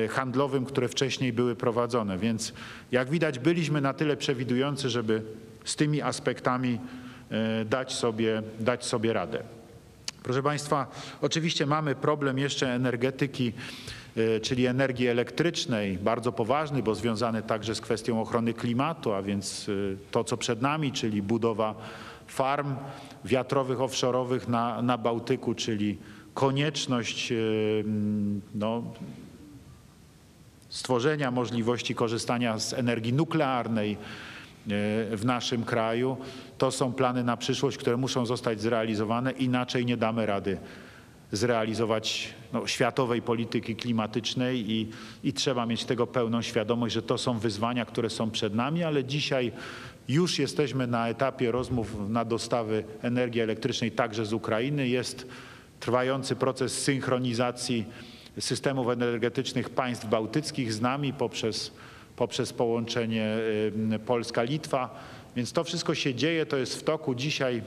[0.09, 2.17] handlowym, które wcześniej były prowadzone.
[2.17, 2.53] Więc
[2.91, 5.21] jak widać byliśmy na tyle przewidujący, żeby
[5.65, 6.79] z tymi aspektami
[7.31, 9.43] e, dać sobie, dać sobie radę.
[10.23, 10.87] Proszę Państwa,
[11.21, 13.53] oczywiście mamy problem jeszcze energetyki
[14.17, 19.69] E, czyli energii elektrycznej, bardzo poważny, bo związany także z kwestią ochrony klimatu, a więc
[19.69, 19.71] e,
[20.11, 21.75] to, co przed nami, czyli budowa
[22.27, 22.75] farm
[23.25, 25.97] wiatrowych, offshore'owych na, na Bałtyku, czyli
[26.33, 27.35] konieczność e,
[28.55, 28.83] no,
[30.71, 33.97] stworzenia możliwości korzystania z energii nuklearnej
[35.11, 36.17] w naszym kraju.
[36.57, 40.57] To są plany na przyszłość, które muszą zostać zrealizowane, inaczej nie damy rady
[41.31, 44.89] zrealizować no, światowej polityki klimatycznej i,
[45.23, 49.03] i trzeba mieć tego pełną świadomość, że to są wyzwania, które są przed nami, ale
[49.03, 49.51] dzisiaj
[50.07, 54.87] już jesteśmy na etapie rozmów na dostawy energii elektrycznej także z Ukrainy.
[54.87, 55.27] Jest
[55.79, 57.85] trwający proces synchronizacji
[58.39, 61.71] systemów energetycznych państw bałtyckich z nami poprzez,
[62.15, 63.37] poprzez połączenie
[64.05, 64.89] Polska-Litwa.
[65.35, 67.15] Więc to wszystko się dzieje, to jest w toku.
[67.15, 67.61] Dzisiaj,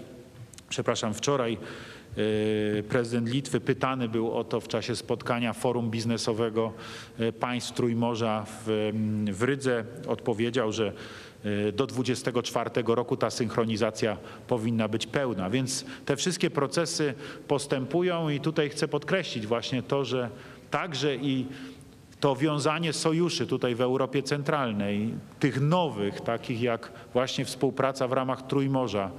[0.69, 1.59] przepraszam, wczoraj
[2.19, 6.73] E, prezydent Litwy pytany był o to w czasie spotkania forum biznesowego
[7.19, 8.93] e, państw Trójmorza w,
[9.33, 9.85] w Rydze.
[10.09, 10.93] Odpowiedział, że
[11.45, 15.51] e, do 2024 roku ta synchronizacja powinna być pełna.
[15.51, 17.15] Więc te wszystkie procesy
[17.49, 20.31] postępują i tutaj chcę podkreślić właśnie to, że
[20.75, 21.47] także i
[22.21, 28.47] to wiązanie sojuszy tutaj w Europie Centralnej, tych nowych, takich jak właśnie współpraca w ramach
[28.47, 29.11] Trójmorza,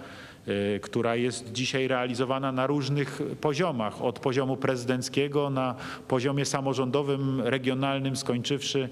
[0.48, 5.76] y, która jest dzisiaj realizowana na różnych poziomach, od poziomu prezydenckiego na
[6.08, 8.90] poziomie samorządowym, regionalnym, skończywszy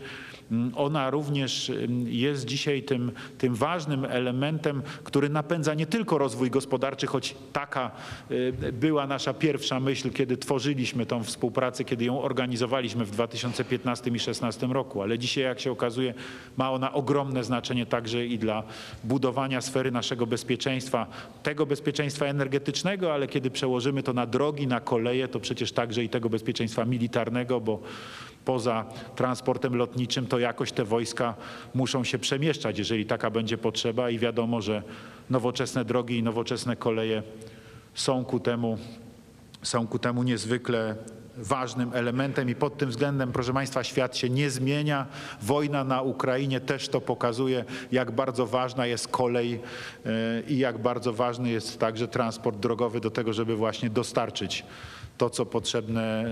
[0.76, 7.08] ona również mm, jest dzisiaj tym, tym ważnym elementem, który napędza nie tylko rozwój gospodarczy,
[7.08, 7.92] choć taka
[8.32, 14.12] y, była nasza pierwsza myśl, kiedy tworzyliśmy tą współpracę, kiedy ją organizowaliśmy w 2015 i
[14.12, 16.14] 2016 roku, ale dzisiaj, jak się okazuje,
[16.58, 18.64] ma ona ogromne znaczenie także i dla
[19.04, 21.08] budowania sfery naszego bezpieczeństwa,
[21.44, 26.10] tego bezpieczeństwa energetycznego, ale kiedy przełożymy to na drogi, na koleje, to przecież także i
[26.10, 27.80] tego bezpieczeństwa militarnego, bo
[28.46, 31.36] poza transportem lotniczym, to jakoś te wojska
[31.74, 34.84] muszą się przemieszczać, jeżeli taka będzie potrzeba i wiadomo, że
[35.30, 37.24] nowoczesne drogi i nowoczesne koleje
[37.94, 38.78] są ku temu,
[39.64, 40.96] są ku temu niezwykle
[41.38, 45.06] ważnym elementem i pod tym względem, proszę Państwa, świat się nie zmienia.
[45.42, 49.60] Wojna na Ukrainie też to pokazuje, jak bardzo ważna jest kolej
[50.06, 50.10] e,
[50.48, 54.66] i jak bardzo ważny jest także transport drogowy do tego, żeby właśnie dostarczyć
[55.18, 56.26] to, co potrzebne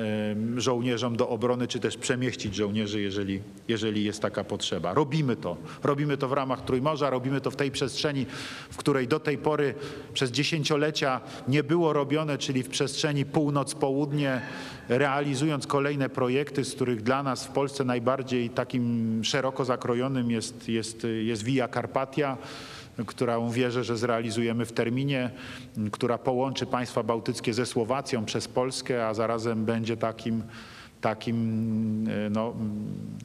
[0.57, 4.93] żołnierzom do obrony, czy też przemieścić żołnierzy, jeżeli, jeżeli jest taka potrzeba.
[4.93, 5.57] Robimy to.
[5.83, 8.25] Robimy to w ramach Trójmorza, robimy to w tej przestrzeni,
[8.69, 9.73] w której do tej pory
[10.13, 14.41] przez dziesięciolecia nie było robione, czyli w przestrzeni północ-południe,
[14.89, 21.07] realizując kolejne projekty, z których dla nas w Polsce najbardziej takim szeroko zakrojonym jest, jest,
[21.23, 22.37] jest Via Carpatia
[23.07, 25.31] którą wierzę, że zrealizujemy w terminie,
[25.91, 30.43] która połączy państwa bałtyckie ze Słowacją przez Polskę, a zarazem będzie takim
[31.01, 32.53] takim e, no,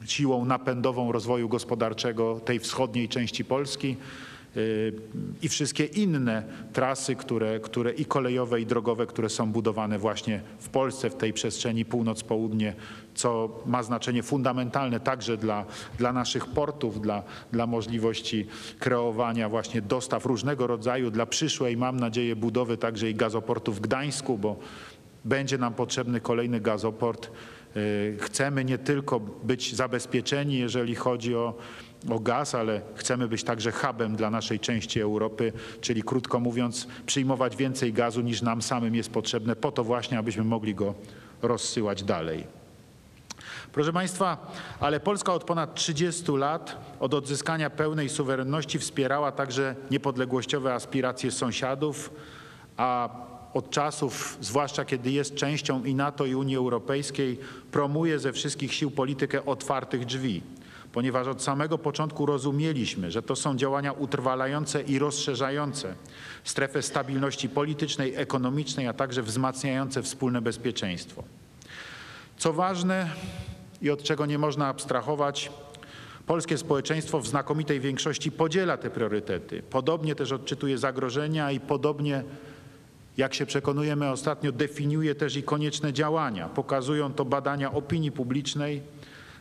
[0.05, 3.97] siłą napędową rozwoju gospodarczego tej wschodniej części Polski.
[4.57, 4.93] Y,
[5.41, 10.69] i wszystkie inne trasy, które, które i kolejowe, i drogowe, które są budowane właśnie w
[10.69, 12.73] Polsce, w tej przestrzeni północ-południe,
[13.17, 15.65] co ma znaczenie fundamentalne także dla,
[15.97, 18.47] dla naszych portów, dla, dla możliwości
[18.79, 24.37] kreowania właśnie dostaw różnego rodzaju, dla przyszłej, mam nadzieję, budowy także i gazoportu w Gdańsku,
[24.37, 24.55] bo
[25.25, 27.31] będzie nam potrzebny kolejny gazoport.
[27.77, 31.53] Y, chcemy nie tylko być zabezpieczeni, jeżeli chodzi o
[32.09, 37.55] o gaz, ale chcemy być także hubem dla naszej części Europy, czyli krótko mówiąc, przyjmować
[37.55, 40.93] więcej gazu niż nam samym jest potrzebne, po to właśnie, abyśmy mogli go
[41.41, 42.56] rozsyłać dalej.
[43.77, 50.73] Proszę Państwa, ale Polska od ponad 30 lat od odzyskania pełnej suwerenności wspierała także niepodległościowe
[50.73, 52.11] aspiracje sąsiadów,
[52.77, 53.09] a
[53.53, 57.39] od czasów, zwłaszcza kiedy jest częścią i NATO i Unii Europejskiej,
[57.71, 60.41] promuje ze wszystkich sił politykę otwartych drzwi
[60.91, 65.95] ponieważ od samego początku rozumieliśmy, że to są działania utrwalające i rozszerzające
[66.43, 71.23] strefę stabilności politycznej, ekonomicznej, a także wzmacniające wspólne bezpieczeństwo.
[72.37, 73.09] Co ważne
[73.81, 75.51] i od czego nie można abstrahować,
[76.25, 79.63] polskie społeczeństwo w znakomitej większości podziela te priorytety.
[79.69, 82.23] Podobnie też odczytuje zagrożenia i podobnie
[83.17, 86.49] jak się przekonujemy ostatnio, definiuje też i konieczne działania.
[86.49, 88.81] Pokazują to badania opinii publicznej,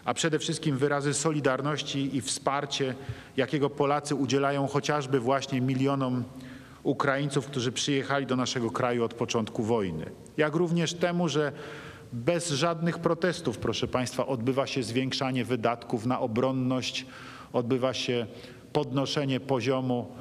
[0.04, 2.94] a przede wszystkim wyrazy solidarności i wsparcie,
[3.36, 6.24] jakiego Polacy udzielają chociażby właśnie milionom
[6.82, 10.10] Ukraińców, którzy przyjechali do naszego kraju od początku wojny.
[10.36, 11.52] Jak również temu, że
[12.12, 17.06] bez żadnych protestów, proszę Państwa, odbywa się zwiększanie wydatków na obronność,
[17.52, 18.26] odbywa się
[18.72, 20.12] podnoszenie poziomu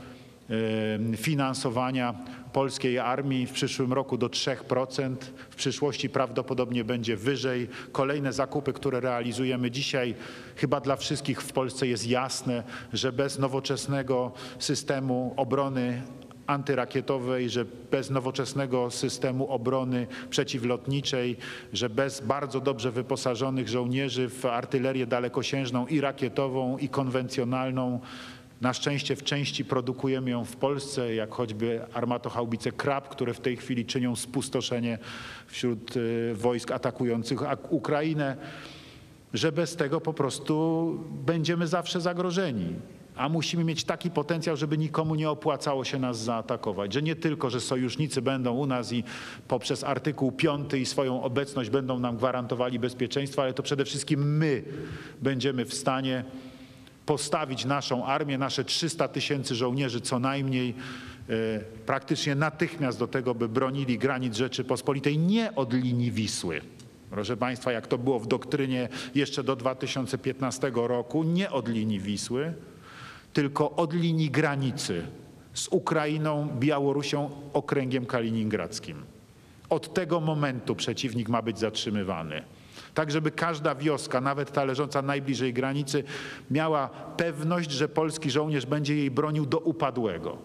[1.18, 2.16] finansowania
[2.54, 5.16] polskiej armii w przyszłym roku do 3%,
[5.50, 7.68] w przyszłości prawdopodobnie będzie wyżej.
[7.92, 10.16] Kolejne zakupy, które realizujemy dzisiaj,
[10.56, 16.02] chyba dla wszystkich w Polsce jest jasne, że bez nowoczesnego systemu obrony
[16.48, 21.38] antyrakietowej, że bez nowoczesnego systemu obrony przeciwlotniczej,
[21.74, 28.00] że bez bardzo dobrze wyposażonych żołnierzy w artylerię dalekosiężną i rakietową i konwencjonalną
[28.62, 33.58] na szczęście w części produkujemy ją w Polsce, jak choćby armatochaubice Krab, które w tej
[33.58, 34.98] chwili czynią spustoszenie
[35.48, 38.38] wśród y, wojsk atakujących Ukrainę,
[39.34, 42.74] że bez tego po prostu będziemy zawsze zagrożeni.
[43.16, 46.94] A musimy mieć taki potencjał, żeby nikomu nie opłacało się nas zaatakować.
[46.94, 49.04] Że nie tylko, że sojusznicy będą u nas i
[49.48, 54.64] poprzez artykuł 5 i swoją obecność będą nam gwarantowali bezpieczeństwo, ale to przede wszystkim my
[55.22, 56.24] będziemy w stanie
[57.06, 60.76] postawić naszą armię, nasze 300 tysięcy żołnierzy co najmniej,
[61.30, 61.34] e,
[61.86, 66.62] praktycznie natychmiast do tego, by bronili granic Rzeczypospolitej nie od linii Wisły.
[67.10, 72.54] Proszę Państwa, jak to było w doktrynie jeszcze do 2015 roku, nie od linii Wisły,
[73.36, 75.04] tylko od linii granicy
[75.54, 79.04] z Ukrainą, Białorusią, okręgiem kaliningradzkim.
[79.70, 82.44] Od tego momentu przeciwnik ma być zatrzymywany
[82.96, 86.04] tak żeby każda wioska, nawet ta leżąca najbliżej granicy,
[86.52, 90.38] miała pewność, że polski żołnierz będzie jej bronił do upadłego.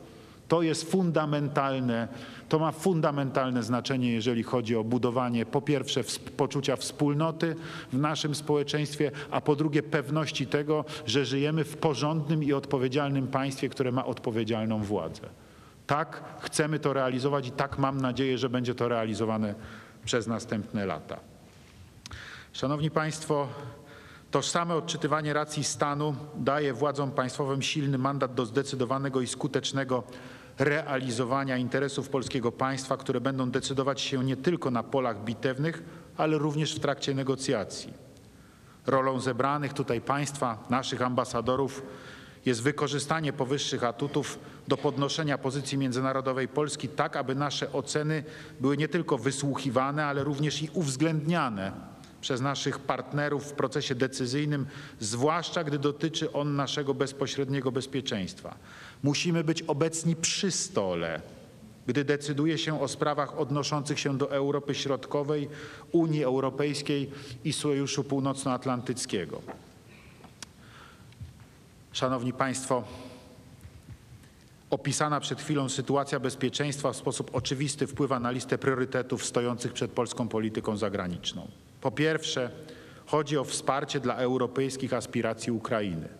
[0.50, 2.08] To jest fundamentalne,
[2.48, 7.56] to ma fundamentalne znaczenie, jeżeli chodzi o budowanie po pierwsze ws- poczucia wspólnoty
[7.92, 13.68] w naszym społeczeństwie, a po drugie pewności tego, że żyjemy w porządnym i odpowiedzialnym państwie,
[13.68, 15.28] które ma odpowiedzialną władzę.
[15.86, 19.54] Tak chcemy to realizować i tak mam nadzieję, że będzie to realizowane
[20.04, 21.20] przez następne lata.
[22.52, 23.48] Szanowni Państwo,
[24.30, 30.02] tożsame odczytywanie racji stanu daje władzom państwowym silny mandat do zdecydowanego i skutecznego
[30.60, 35.82] realizowania interesów polskiego państwa, które będą decydować się nie tylko na polach bitewnych,
[36.16, 37.92] ale również w trakcie negocjacji.
[38.86, 41.82] Rolą zebranych tutaj państwa, naszych ambasadorów
[42.46, 48.24] jest wykorzystanie powyższych atutów do podnoszenia pozycji międzynarodowej Polski tak, aby nasze oceny
[48.60, 51.72] były nie tylko wysłuchiwane, ale również i uwzględniane
[52.20, 54.66] przez naszych partnerów w procesie decyzyjnym,
[54.98, 58.56] zwłaszcza gdy dotyczy on naszego bezpośredniego bezpieczeństwa.
[59.02, 61.20] Musimy być obecni przy stole,
[61.86, 65.48] gdy decyduje się o sprawach odnoszących się do Europy Środkowej,
[65.92, 67.10] Unii Europejskiej
[67.44, 69.42] i Sojuszu Północnoatlantyckiego.
[71.92, 72.84] Szanowni Państwo,
[74.70, 80.28] opisana przed chwilą sytuacja bezpieczeństwa w sposób oczywisty wpływa na listę priorytetów stojących przed polską
[80.28, 81.48] polityką zagraniczną.
[81.80, 82.50] Po pierwsze,
[83.06, 86.19] chodzi o wsparcie dla europejskich aspiracji Ukrainy.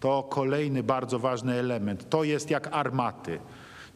[0.00, 2.10] To kolejny bardzo ważny element.
[2.10, 3.38] To jest jak armaty.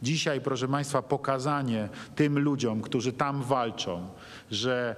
[0.01, 4.07] Dzisiaj, proszę Państwa, pokazanie tym ludziom, którzy tam walczą,
[4.51, 4.95] że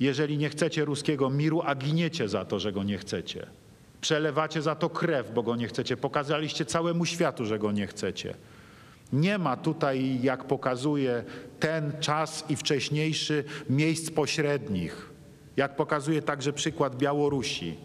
[0.00, 3.46] jeżeli nie chcecie ruskiego miru, a giniecie za to, że go nie chcecie,
[4.00, 8.34] przelewacie za to krew, bo go nie chcecie, pokazaliście całemu światu, że go nie chcecie.
[9.12, 11.24] Nie ma tutaj, jak pokazuje
[11.60, 15.10] ten czas i wcześniejszy, miejsc pośrednich.
[15.56, 17.76] Jak pokazuje także przykład Białorusi.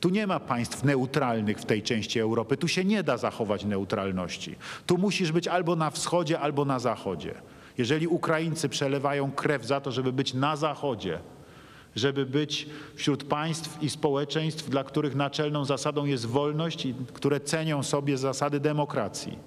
[0.00, 2.56] Tu nie ma państw neutralnych w tej części Europy.
[2.56, 4.56] Tu się nie da zachować neutralności.
[4.86, 7.34] Tu musisz być albo na wschodzie, albo na zachodzie.
[7.78, 11.18] Jeżeli Ukraińcy przelewają krew za to, żeby być na zachodzie,
[11.96, 17.82] żeby być wśród państw i społeczeństw, dla których naczelną zasadą jest wolność i które cenią
[17.82, 19.38] sobie zasady demokracji.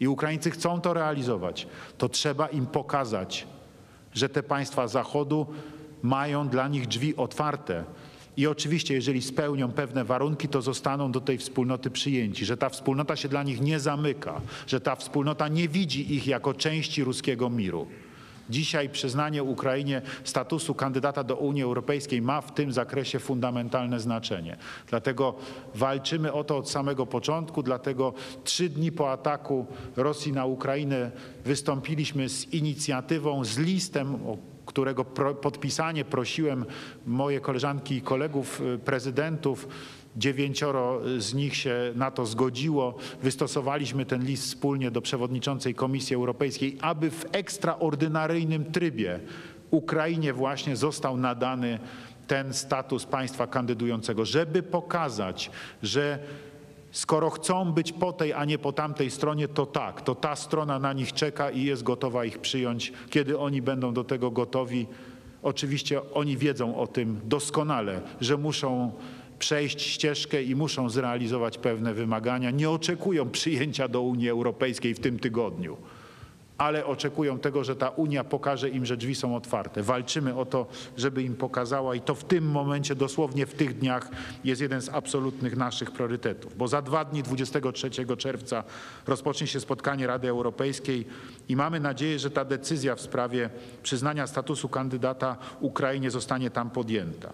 [0.00, 1.66] I Ukraińcy chcą to realizować,
[1.98, 3.46] to trzeba im pokazać,
[4.14, 5.46] że te państwa Zachodu
[6.02, 7.84] mają dla nich drzwi otwarte.
[8.36, 13.16] I oczywiście, jeżeli spełnią pewne warunki, to zostaną do tej wspólnoty przyjęci, że ta wspólnota
[13.16, 17.86] się dla nich nie zamyka, że ta wspólnota nie widzi ich jako części ruskiego miru.
[18.50, 24.56] Dzisiaj przyznanie Ukrainie statusu kandydata do Unii Europejskiej ma w tym zakresie fundamentalne znaczenie.
[24.86, 25.34] Dlatego
[25.74, 28.12] walczymy o to od samego początku, dlatego
[28.44, 29.66] trzy dni po ataku
[29.96, 31.10] Rosji na Ukrainę
[31.44, 34.18] wystąpiliśmy z inicjatywą, z listem,
[34.72, 35.04] którego
[35.34, 36.64] podpisanie prosiłem
[37.06, 39.68] moje koleżanki i kolegów y, prezydentów.
[40.16, 42.94] Dziewięcioro z nich się na to zgodziło.
[43.22, 49.20] Wystosowaliśmy ten list wspólnie do przewodniczącej Komisji Europejskiej, aby w ekstraordynaryjnym trybie
[49.70, 51.78] Ukrainie właśnie został nadany
[52.26, 55.50] ten status państwa kandydującego, żeby pokazać,
[55.82, 56.18] że
[56.92, 60.78] skoro chcą być po tej, a nie po tamtej stronie, to tak, to ta strona
[60.78, 64.86] na nich czeka i jest gotowa ich przyjąć, kiedy oni będą do tego gotowi.
[65.42, 68.92] Oczywiście oni wiedzą o tym doskonale, że muszą
[69.38, 72.50] przejść ścieżkę i muszą zrealizować pewne wymagania.
[72.50, 75.76] Nie oczekują przyjęcia do Unii Europejskiej w tym tygodniu,
[76.58, 79.82] ale oczekują tego, że ta Unia pokaże im, że drzwi są otwarte.
[79.82, 84.08] Walczymy o to, żeby im pokazała i to w tym momencie, dosłownie w tych dniach
[84.44, 88.64] jest jeden z absolutnych naszych priorytetów, bo za dwa dni, 23 czerwca
[89.06, 91.06] rozpocznie się spotkanie Rady Europejskiej
[91.48, 93.50] i mamy nadzieję, że ta decyzja w sprawie
[93.82, 97.32] przyznania statusu kandydata Ukrainie zostanie tam podjęta.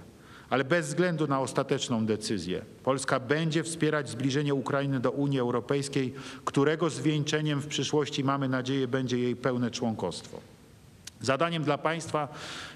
[0.50, 6.90] Ale bez względu na ostateczną decyzję, Polska będzie wspierać zbliżenie Ukrainy do Unii Europejskiej, którego
[6.90, 10.40] zwieńczeniem w przyszłości mamy nadzieję będzie jej pełne członkostwo.
[11.20, 12.28] Zadaniem dla państwa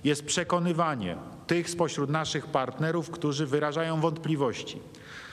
[0.04, 4.78] jest przekonywanie tych spośród naszych partnerów, którzy wyrażają wątpliwości.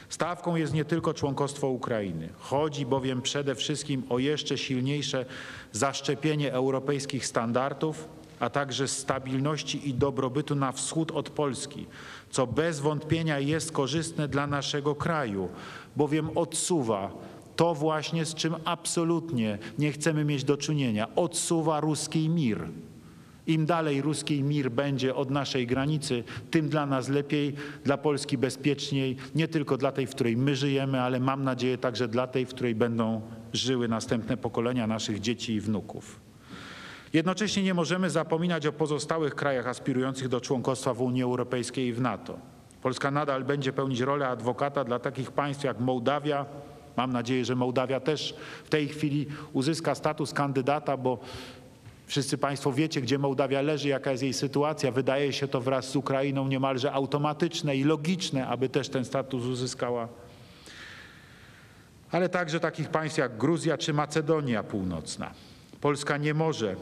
[0.09, 2.29] Stawką jest nie tylko członkostwo Ukrainy.
[2.39, 5.25] Chodzi bowiem przede wszystkim o jeszcze silniejsze
[5.71, 8.07] zaszczepienie europejskich standardów,
[8.39, 11.85] a także stabilności i dobrobytu na wschód od Polski,
[12.29, 15.49] co bez wątpienia jest korzystne dla naszego kraju,
[15.95, 17.11] bowiem odsuwa
[17.59, 21.15] to właśnie, z czym absolutnie nie chcemy mieć do czynienia.
[21.15, 22.67] Odsuwa ruski mir.
[23.47, 27.53] Im dalej ruski mir będzie od naszej granicy, tym dla nas lepiej,
[27.83, 32.07] dla Polski bezpieczniej, nie tylko dla tej, w której my żyjemy, ale mam nadzieję także
[32.07, 33.21] dla tej, w której będą
[33.53, 36.28] żyły następne pokolenia naszych dzieci i wnuków.
[37.13, 42.01] Jednocześnie nie możemy zapominać o pozostałych krajach aspirujących do członkostwa w Unii Europejskiej i w
[42.01, 42.39] NATO.
[42.81, 46.45] Polska nadal będzie pełnić rolę adwokata dla takich państw jak Mołdawia,
[46.99, 48.35] Mam nadzieję, że Mołdawia też
[48.65, 51.19] w tej chwili uzyska status kandydata, bo
[52.07, 54.91] wszyscy Państwo wiecie, gdzie Mołdawia leży, jaka jest jej sytuacja.
[54.91, 60.07] Wydaje się to wraz z Ukrainą niemalże automatyczne i logiczne, aby też ten status uzyskała.
[62.11, 65.31] Ale także takich państw jak Gruzja czy Macedonia Północna.
[65.81, 66.75] Polska nie może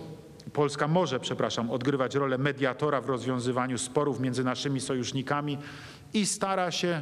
[0.54, 5.58] Polska może, przepraszam, odgrywać rolę mediatora w rozwiązywaniu sporów między naszymi sojusznikami
[6.14, 7.02] i stara się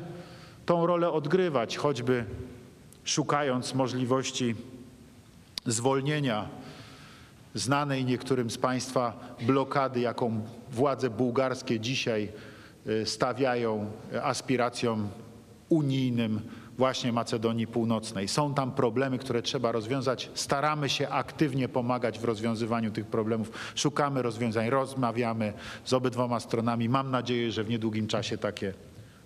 [0.65, 2.25] tą rolę odgrywać, choćby
[3.03, 4.55] szukając możliwości
[5.65, 6.49] zwolnienia
[7.53, 10.41] znanej niektórym z Państwa blokady, jaką
[10.71, 12.29] władze bułgarskie dzisiaj
[12.87, 13.91] y, stawiają
[14.23, 15.09] aspiracjom
[15.69, 16.41] unijnym
[16.77, 18.27] właśnie Macedonii Północnej.
[18.27, 20.29] Są tam problemy, które trzeba rozwiązać.
[20.33, 23.51] Staramy się aktywnie pomagać w rozwiązywaniu tych problemów.
[23.75, 25.53] Szukamy rozwiązań, rozmawiamy
[25.85, 26.89] z obydwoma stronami.
[26.89, 28.73] Mam nadzieję, że w niedługim czasie takie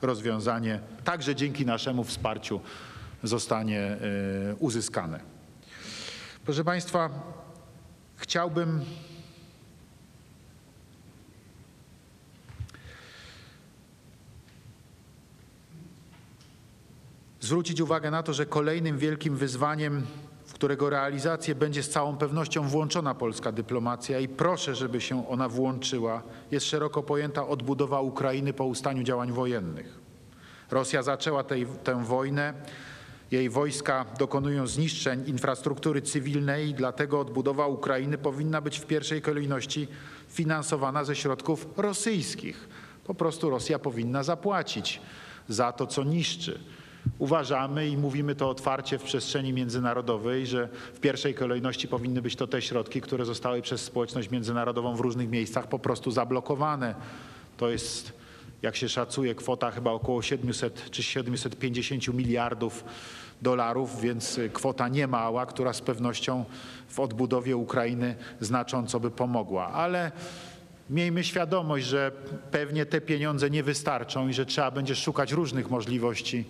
[0.01, 2.61] rozwiązanie, także dzięki naszemu wsparciu,
[3.23, 3.97] zostanie e,
[4.59, 5.19] uzyskane.
[6.45, 7.09] Proszę Państwa,
[8.15, 8.81] chciałbym
[17.49, 20.05] zwrócić uwagę na to, że kolejnym wielkim wyzwaniem,
[20.45, 25.49] w którego realizację będzie z całą pewnością włączona polska dyplomacja i proszę, żeby się ona
[25.49, 29.99] włączyła, jest szeroko pojęta odbudowa Ukrainy po ustaniu działań wojennych.
[30.71, 32.53] Rosja zaczęła tej, tę wojnę,
[33.31, 39.87] jej wojska dokonują zniszczeń infrastruktury cywilnej, dlatego odbudowa Ukrainy powinna być w pierwszej kolejności
[40.27, 42.69] finansowana ze środków rosyjskich.
[43.05, 45.01] Po prostu Rosja powinna zapłacić
[45.47, 46.59] za to, co niszczy.
[47.19, 52.47] Uważamy i mówimy to otwarcie w przestrzeni międzynarodowej, że w pierwszej kolejności powinny być to
[52.47, 56.95] te środki, które zostały przez społeczność międzynarodową w różnych miejscach po prostu zablokowane.
[57.57, 58.13] To jest,
[58.61, 62.83] jak się szacuje, kwota chyba około 700 czy 750 miliardów
[63.41, 66.45] dolarów, więc kwota niemała, która z pewnością
[66.89, 69.67] w odbudowie Ukrainy znacząco by pomogła.
[69.67, 70.11] Ale
[70.89, 72.11] miejmy świadomość, że
[72.51, 76.45] pewnie te pieniądze nie wystarczą i że trzeba będzie szukać różnych możliwości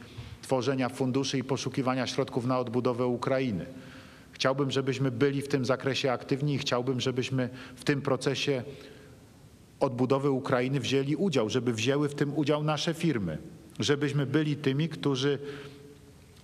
[0.50, 3.66] tworzenia funduszy i poszukiwania środków na odbudowę Ukrainy.
[4.32, 8.64] Chciałbym, żebyśmy byli w tym zakresie aktywni i chciałbym, żebyśmy w tym procesie
[9.80, 13.38] odbudowy Ukrainy wzięli udział, żeby wzięły w tym udział nasze firmy,
[13.80, 15.40] żebyśmy byli tymi, którzy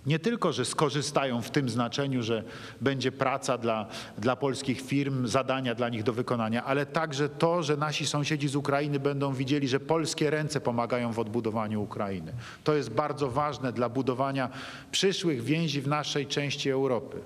[0.06, 2.43] nie tylko, że skorzystają w tym znaczeniu, że
[2.82, 3.88] będzie praca dla,
[4.18, 8.56] dla polskich firm, zadania dla nich do wykonania, ale także to, że nasi sąsiedzi z
[8.56, 12.34] Ukrainy będą widzieli, że polskie ręce pomagają w odbudowaniu Ukrainy.
[12.64, 14.49] To jest bardzo ważne dla budowania
[14.91, 17.22] przyszłych więzi w naszej części Europy,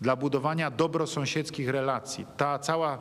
[0.00, 2.26] dla budowania dobrosąsiedzkich relacji.
[2.36, 2.98] Ta cała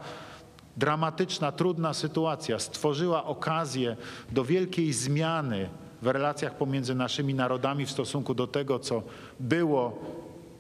[0.77, 3.97] dramatyczna, trudna sytuacja stworzyła okazję
[4.31, 5.69] do wielkiej zmiany
[6.01, 9.03] w relacjach pomiędzy naszymi narodami w stosunku do tego, co
[9.39, 9.99] było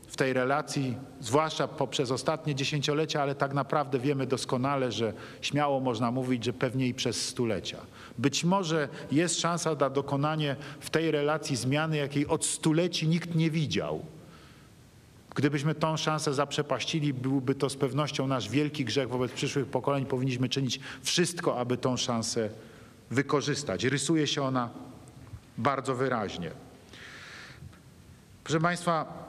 [0.07, 6.11] w tej relacji, zwłaszcza poprzez ostatnie dziesięciolecia, ale tak naprawdę wiemy doskonale, że śmiało można
[6.11, 7.77] mówić, że pewnie i przez stulecia.
[8.17, 13.51] Być może jest szansa na dokonanie w tej relacji zmiany, jakiej od stuleci nikt nie
[13.51, 14.01] widział.
[15.35, 20.05] Gdybyśmy tą szansę zaprzepaścili, byłby to z pewnością nasz wielki grzech wobec przyszłych pokoleń.
[20.05, 22.49] Powinniśmy czynić wszystko, aby tą szansę
[23.11, 23.83] wykorzystać.
[23.83, 24.69] Rysuje się ona
[25.57, 26.51] bardzo wyraźnie.
[28.43, 29.21] Proszę Państwa,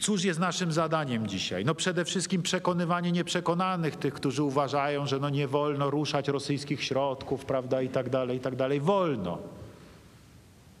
[0.00, 1.64] cóż jest naszym zadaniem dzisiaj?
[1.64, 7.44] No przede wszystkim przekonywanie nieprzekonanych, tych, którzy uważają, że no nie wolno ruszać rosyjskich środków,
[7.44, 8.80] prawda, i tak dalej, i tak dalej.
[8.80, 9.38] Wolno.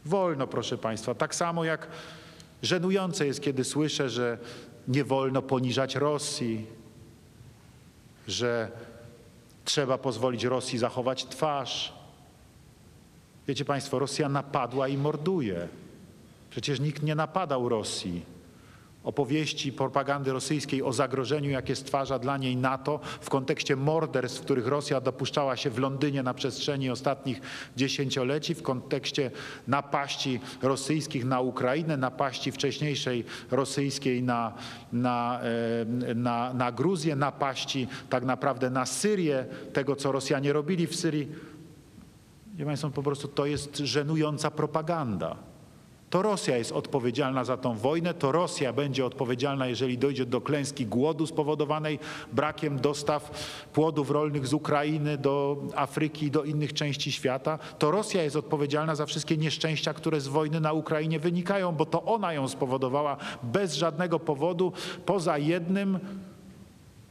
[0.04, 1.14] Wolno, proszę Państwa.
[1.14, 1.88] Tak samo jak
[2.62, 4.38] żenujące jest, kiedy słyszę, że
[4.88, 6.66] nie wolno poniżać Rosji,
[8.28, 8.70] że
[9.64, 11.97] trzeba pozwolić Rosji zachować twarz.
[13.48, 15.68] Wiecie Państwo, Rosja napadła i morduje.
[16.50, 18.22] Przecież nikt nie napadał Rosji.
[19.04, 25.00] Opowieści propagandy rosyjskiej o zagrożeniu, jakie stwarza dla niej NATO w kontekście morderstw, których Rosja
[25.00, 27.40] dopuszczała się w Londynie na przestrzeni ostatnich
[27.76, 29.30] dziesięcioleci, w kontekście
[29.68, 34.52] napaści rosyjskich na Ukrainę, napaści wcześniejszej rosyjskiej na,
[34.92, 35.40] na,
[36.08, 41.28] e, na, na Gruzję, napaści tak naprawdę na Syrię, tego co Rosjanie robili w Syrii
[42.58, 45.36] Wie Państwo, po prostu to jest żenująca propaganda.
[46.10, 50.86] To Rosja jest odpowiedzialna za tą wojnę, to Rosja będzie odpowiedzialna, jeżeli dojdzie do klęski
[50.86, 51.98] głodu spowodowanej
[52.32, 53.30] brakiem dostaw
[53.72, 57.58] płodów rolnych z Ukrainy do Afryki do innych części świata.
[57.78, 62.04] To Rosja jest odpowiedzialna za wszystkie nieszczęścia, które z wojny na Ukrainie wynikają, bo to
[62.04, 64.72] ona ją spowodowała bez żadnego powodu,
[65.06, 65.98] poza jednym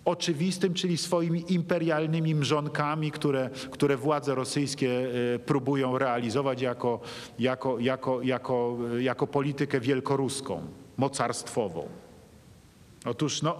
[0.08, 7.00] oczywistym, czyli swoimi imperialnymi mrzonkami, które, które władze rosyjskie e, próbują realizować jako,
[7.40, 10.62] jako, jako, jako, jako politykę wielkoruską,
[10.98, 11.88] mocarstwową.
[13.06, 13.56] Otóż no,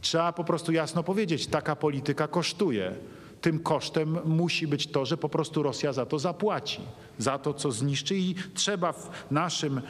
[0.00, 2.94] trzeba po prostu jasno powiedzieć, taka polityka kosztuje.
[3.40, 6.80] Tym kosztem musi być to, że po prostu Rosja za to zapłaci,
[7.18, 9.80] za to, co zniszczy i trzeba w naszym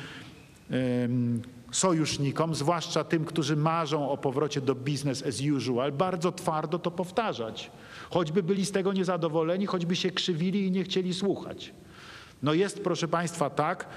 [1.77, 7.71] sojusznikom, zwłaszcza tym, którzy marzą o powrocie do business as usual, bardzo twardo to powtarzać.
[8.11, 11.75] Choćby byli z tego niezadowoleni, choćby się krzywili i nie chcieli słuchać.
[12.43, 13.89] No jest, proszę Państwa, tak,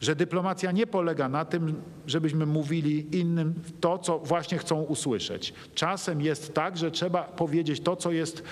[0.00, 5.54] że dyplomacja nie polega na tym, żebyśmy mówili innym to, co właśnie chcą usłyszeć.
[5.74, 8.42] Czasem jest tak, że trzeba powiedzieć to, co jest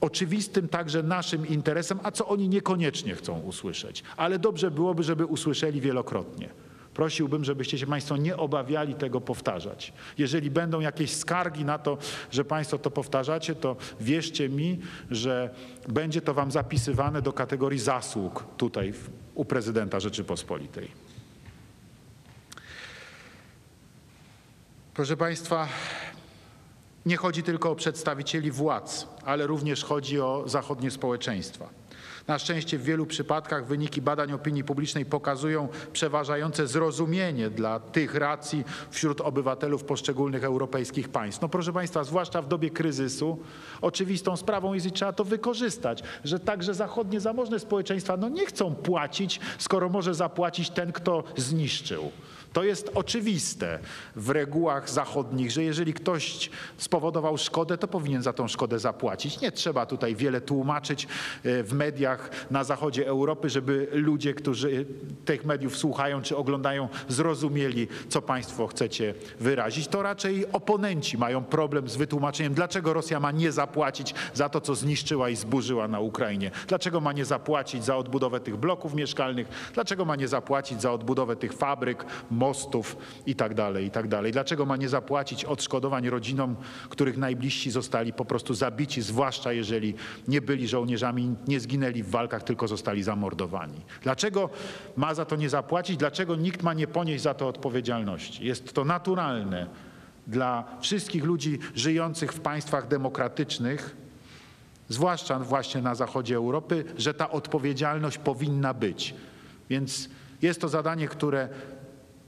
[0.00, 4.02] oczywistym także naszym interesem, a co oni niekoniecznie chcą usłyszeć.
[4.16, 6.48] Ale dobrze byłoby, żeby usłyszeli wielokrotnie.
[7.00, 9.92] Prosiłbym, żebyście się Państwo nie obawiali tego powtarzać.
[10.18, 11.98] Jeżeli będą jakieś skargi na to,
[12.30, 14.78] że Państwo to powtarzacie, to wierzcie mi,
[15.10, 15.54] że
[15.88, 18.92] będzie to Wam zapisywane do kategorii zasług tutaj
[19.34, 20.90] u prezydenta Rzeczypospolitej.
[24.94, 25.68] Proszę Państwa,
[27.06, 31.79] nie chodzi tylko o przedstawicieli władz, ale również chodzi o zachodnie społeczeństwa.
[32.30, 38.64] Na szczęście w wielu przypadkach wyniki badań opinii publicznej pokazują przeważające zrozumienie dla tych racji
[38.90, 41.42] wśród obywatelów poszczególnych europejskich państw.
[41.42, 43.38] No proszę Państwa, zwłaszcza w dobie kryzysu,
[43.80, 48.74] oczywistą sprawą jest i trzeba to wykorzystać, że także zachodnie zamożne społeczeństwa no nie chcą
[48.74, 52.10] płacić, skoro może zapłacić ten, kto zniszczył.
[52.52, 53.78] To jest oczywiste
[54.16, 59.40] w regułach zachodnich, że jeżeli ktoś spowodował szkodę, to powinien za tą szkodę zapłacić.
[59.40, 64.86] Nie trzeba tutaj wiele tłumaczyć e, w mediach na zachodzie Europy, żeby ludzie, którzy
[65.24, 69.88] tych mediów słuchają czy oglądają, zrozumieli, co państwo chcecie wyrazić.
[69.88, 74.74] To raczej oponenci mają problem z wytłumaczeniem, dlaczego Rosja ma nie zapłacić za to, co
[74.74, 76.50] zniszczyła i zburzyła na Ukrainie.
[76.68, 81.36] Dlaczego ma nie zapłacić za odbudowę tych bloków mieszkalnych, dlaczego ma nie zapłacić za odbudowę
[81.36, 82.04] tych fabryk,
[82.40, 84.08] mostów i tak dalej, i tak.
[84.32, 86.56] Dlaczego ma nie zapłacić odszkodowań rodzinom,
[86.88, 89.94] których najbliżsi zostali po prostu zabici, zwłaszcza jeżeli
[90.28, 93.80] nie byli żołnierzami, nie zginęli w walkach, tylko zostali zamordowani?
[94.02, 94.50] Dlaczego
[94.96, 95.96] ma za to nie zapłacić?
[95.96, 98.44] Dlaczego nikt ma nie ponieść za to odpowiedzialności?
[98.46, 99.66] Jest to naturalne
[100.26, 103.96] dla wszystkich ludzi żyjących w państwach demokratycznych,
[104.88, 109.14] zwłaszcza właśnie na zachodzie Europy, że ta odpowiedzialność powinna być.
[109.70, 110.08] Więc
[110.42, 111.48] jest to zadanie, które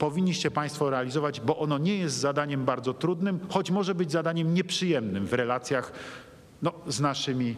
[0.03, 5.27] powinniście Państwo realizować, bo ono nie jest zadaniem bardzo trudnym, choć może być zadaniem nieprzyjemnym
[5.27, 5.91] w relacjach
[6.61, 7.55] no, z naszymi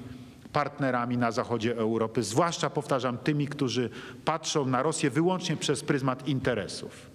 [0.54, 3.89] partnerami na zachodzie Europy, zwłaszcza powtarzam tymi, którzy
[4.26, 7.10] patrzą na Rosję wyłącznie przez pryzmat interesów.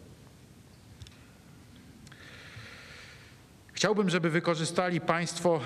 [3.72, 5.61] Chciałbym, żeby wykorzystali Państwo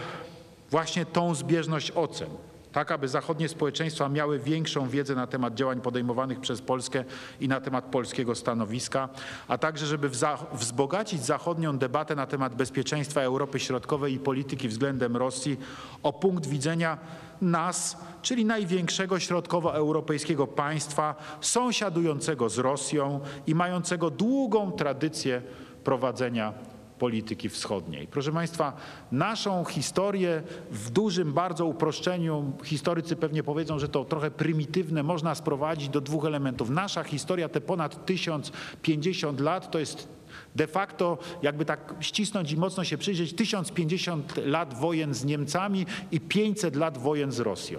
[0.71, 2.29] właśnie tą zbieżność ocen
[2.75, 7.05] tak aby zachodnie społeczeństwa miały większą wiedzę na temat działań podejmowanych przez Polskę
[7.41, 9.09] i na temat polskiego stanowiska,
[9.49, 10.11] a także żeby
[10.53, 15.57] wzbogacić zachodnią debatę na temat bezpieczeństwa Europy Środkowej i polityki względem Rosji
[16.03, 16.99] o punkt widzenia
[17.41, 25.43] nas, czyli największego środkowoeuropejskiego państwa sąsiadującego z Rosją i mającego długą tradycję
[25.85, 26.74] prowadzenia
[27.05, 28.07] polityki wschodniej.
[28.07, 28.77] Proszę Państwa,
[29.13, 35.89] naszą historię w dużym bardzo uproszczeniu, historycy pewnie powiedzą, że to trochę prymitywne, można sprowadzić
[35.89, 36.71] do dwóch elementów.
[36.71, 40.09] Nasza historia, te ponad 1050 lat, to jest
[40.57, 46.21] de facto, jakby tak ścisnąć i mocno się przyjrzeć, 1050 lat wojen z Niemcami i
[46.21, 47.79] 500 lat wojen z Rosją.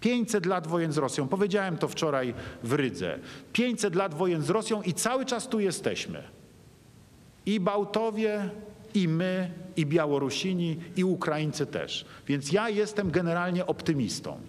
[0.00, 1.28] 500 lat wojen z Rosją.
[1.28, 3.18] Powiedziałem to wczoraj w Rydze.
[3.52, 6.39] 500 lat wojen z Rosją i cały czas tu jesteśmy.
[7.46, 8.50] I Bałtowie,
[8.94, 12.04] i my, i Białorusini, i Ukraińcy też.
[12.26, 14.40] Więc ja jestem generalnie optymistą.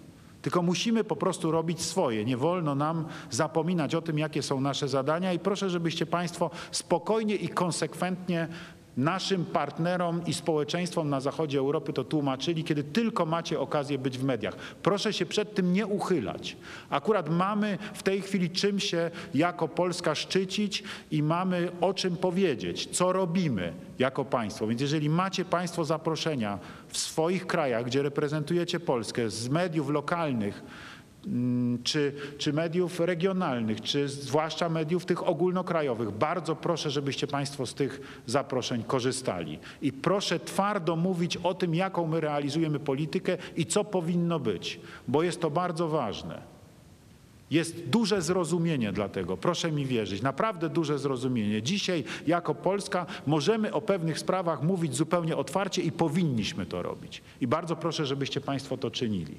[0.42, 2.24] Tylko musimy po prostu robić swoje.
[2.24, 7.34] Nie wolno nam zapominać o tym, jakie są nasze zadania i proszę, żebyście Państwo spokojnie
[7.34, 8.48] i konsekwentnie
[8.96, 14.24] naszym partnerom i społeczeństwom na zachodzie Europy to tłumaczyli, kiedy tylko macie okazję być w
[14.24, 14.56] mediach.
[14.82, 16.56] Proszę się przed tym nie uchylać.
[16.90, 22.86] Akurat mamy w tej chwili czym się jako Polska szczycić i mamy o czym powiedzieć,
[22.86, 24.66] co robimy jako państwo.
[24.66, 30.62] Więc jeżeli macie Państwo zaproszenia w swoich krajach, gdzie reprezentujecie Polskę, z mediów lokalnych,
[31.84, 36.10] czy, czy mediów regionalnych, czy zwłaszcza mediów tych ogólnokrajowych.
[36.10, 39.58] Bardzo proszę, żebyście Państwo z tych zaproszeń korzystali.
[39.82, 45.22] I proszę twardo mówić o tym, jaką my realizujemy politykę i co powinno być, bo
[45.22, 46.52] jest to bardzo ważne.
[47.50, 51.62] Jest duże zrozumienie dla tego, proszę mi wierzyć, naprawdę duże zrozumienie.
[51.62, 57.22] Dzisiaj jako Polska możemy o pewnych sprawach mówić zupełnie otwarcie i powinniśmy to robić.
[57.40, 59.34] I bardzo proszę, żebyście Państwo to czynili.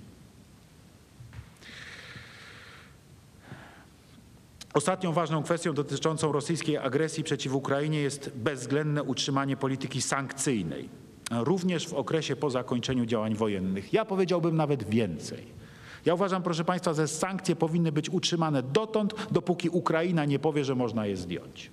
[4.74, 10.90] Ostatnią ważną kwestią dotyczącą rosyjskiej agresji przeciw Ukrainie jest bezwzględne utrzymanie polityki sankcyjnej,
[11.32, 13.94] również w okresie po zakończeniu działań wojennych.
[13.94, 15.64] Ja powiedziałbym nawet więcej.
[16.06, 20.76] Ja uważam, proszę Państwa, że sankcje powinny być utrzymane dotąd, dopóki Ukraina nie powie, że
[20.76, 21.72] można je zdjąć.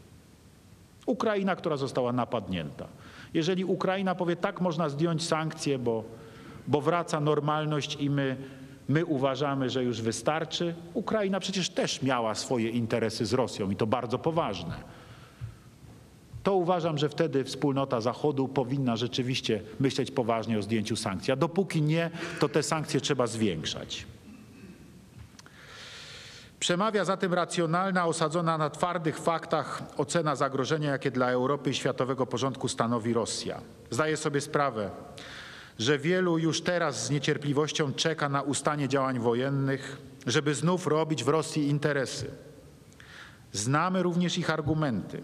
[1.06, 2.88] Ukraina, która została napadnięta.
[3.34, 6.04] Jeżeli Ukraina powie, tak można zdjąć sankcje, bo,
[6.68, 8.36] bo wraca normalność i my,
[8.90, 13.86] my uważamy, że już wystarczy, Ukraina przecież też miała swoje interesy z Rosją i to
[13.86, 14.74] bardzo poważne.
[16.42, 21.32] To uważam, że wtedy wspólnota Zachodu powinna rzeczywiście myśleć poważnie o zdjęciu sankcji.
[21.32, 22.10] A dopóki nie,
[22.40, 24.06] to te sankcje trzeba zwiększać.
[26.60, 32.26] Przemawia za tym racjonalna, osadzona na twardych faktach ocena zagrożenia, jakie dla Europy i światowego
[32.26, 33.60] porządku stanowi Rosja.
[33.90, 34.90] Zdaję sobie sprawę,
[35.80, 41.28] że wielu już teraz z niecierpliwością czeka na ustanie działań wojennych, żeby znów robić w
[41.28, 42.30] Rosji interesy.
[43.52, 45.22] Znamy również ich argumenty.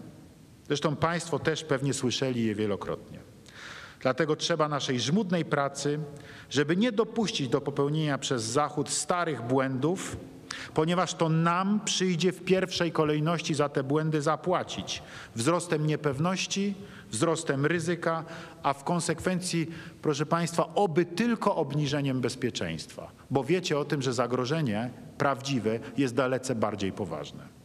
[0.67, 3.19] Zresztą Państwo też pewnie słyszeli je wielokrotnie.
[4.01, 5.99] Dlatego trzeba naszej żmudnej pracy,
[6.49, 10.17] żeby nie dopuścić do popełnienia przez Zachód starych błędów,
[10.73, 15.03] ponieważ to nam przyjdzie w pierwszej kolejności za te błędy zapłacić
[15.35, 16.75] wzrostem niepewności,
[17.09, 18.23] wzrostem ryzyka,
[18.63, 24.89] a w konsekwencji, proszę Państwa, oby tylko obniżeniem bezpieczeństwa, bo wiecie o tym, że zagrożenie
[25.17, 27.57] prawdziwe jest dalece bardziej poważne.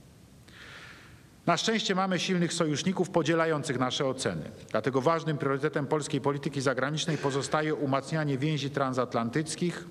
[1.47, 4.51] Na szczęście mamy silnych sojuszników podzielających nasze oceny.
[4.71, 9.85] Dlatego ważnym priorytetem polskiej polityki zagranicznej pozostaje umacnianie więzi transatlantyckich,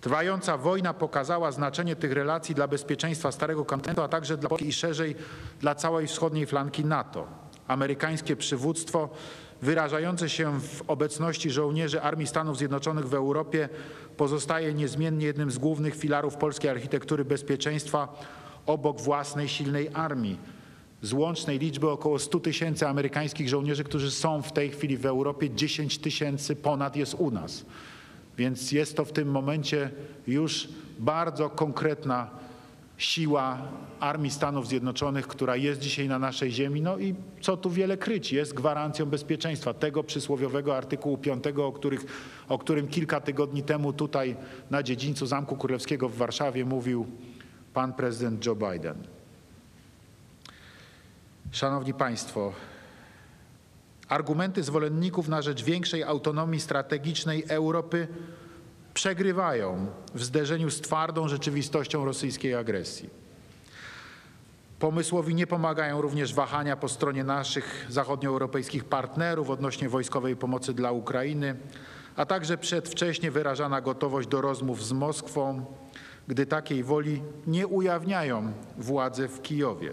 [0.00, 4.72] Trwająca wojna pokazała znaczenie tych relacji dla bezpieczeństwa Starego Kontynentu, a także dla Polski i
[4.72, 5.16] szerzej
[5.60, 7.26] dla całej wschodniej flanki NATO.
[7.70, 9.08] Amerykańskie przywództwo
[9.62, 13.68] wyrażające się w obecności żołnierzy Armii Stanów Zjednoczonych w Europie
[14.16, 18.20] pozostaje niezmiennie jednym z głównych filarów polskiej architektury bezpieczeństwa
[18.66, 20.38] obok własnej silnej armii.
[21.02, 25.50] Z łącznej liczby około 100 tysięcy amerykańskich żołnierzy, którzy są w tej chwili w Europie,
[25.50, 27.64] 10 tysięcy ponad jest u nas.
[28.38, 29.90] Więc jest to w tym momencie
[30.26, 30.68] już
[30.98, 32.30] bardzo konkretna
[33.00, 33.58] siła
[34.00, 36.82] Armii Stanów Zjednoczonych, która jest dzisiaj na naszej ziemi.
[36.82, 42.04] No i co tu wiele kryć, jest gwarancją bezpieczeństwa tego przysłowiowego artykułu 5, o, których,
[42.48, 44.36] o którym kilka tygodni temu tutaj
[44.70, 47.06] na dziedzińcu Zamku Królewskiego w Warszawie mówił
[47.74, 48.96] pan prezydent Joe Biden.
[51.52, 52.52] Szanowni Państwo,
[54.08, 58.08] Argumenty zwolenników na rzecz większej autonomii strategicznej Europy
[59.00, 63.10] przegrywają w zderzeniu z twardą rzeczywistością rosyjskiej agresji.
[64.78, 71.56] Pomysłowi nie pomagają również wahania po stronie naszych zachodnioeuropejskich partnerów odnośnie wojskowej pomocy dla Ukrainy,
[72.16, 75.64] a także przedwcześnie wyrażana gotowość do rozmów z Moskwą,
[76.28, 79.92] gdy takiej woli nie ujawniają władze w Kijowie.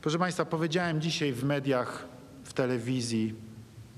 [0.00, 2.04] Proszę Państwa, powiedziałem dzisiaj w mediach
[2.44, 3.34] w telewizji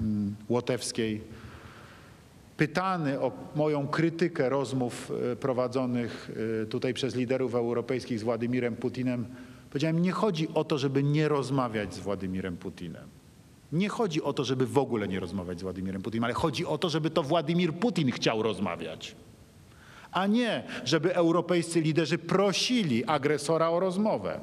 [0.01, 1.25] mm, łotewskiej,
[2.57, 6.31] pytany o moją krytykę rozmów e, prowadzonych
[6.63, 9.27] e, tutaj przez liderów europejskich z Władimirem Putinem,
[9.71, 13.09] powiedziałem, nie chodzi o to, żeby nie rozmawiać z Władimirem Putinem.
[13.73, 16.79] Nie chodzi o to, żeby w ogóle nie rozmawiać z Władimirem Putinem, ale chodzi o
[16.79, 19.17] to, żeby to Władimir Putin chciał rozmawiać.
[20.13, 24.41] A nie, żeby europejscy liderzy prosili agresora o rozmowę.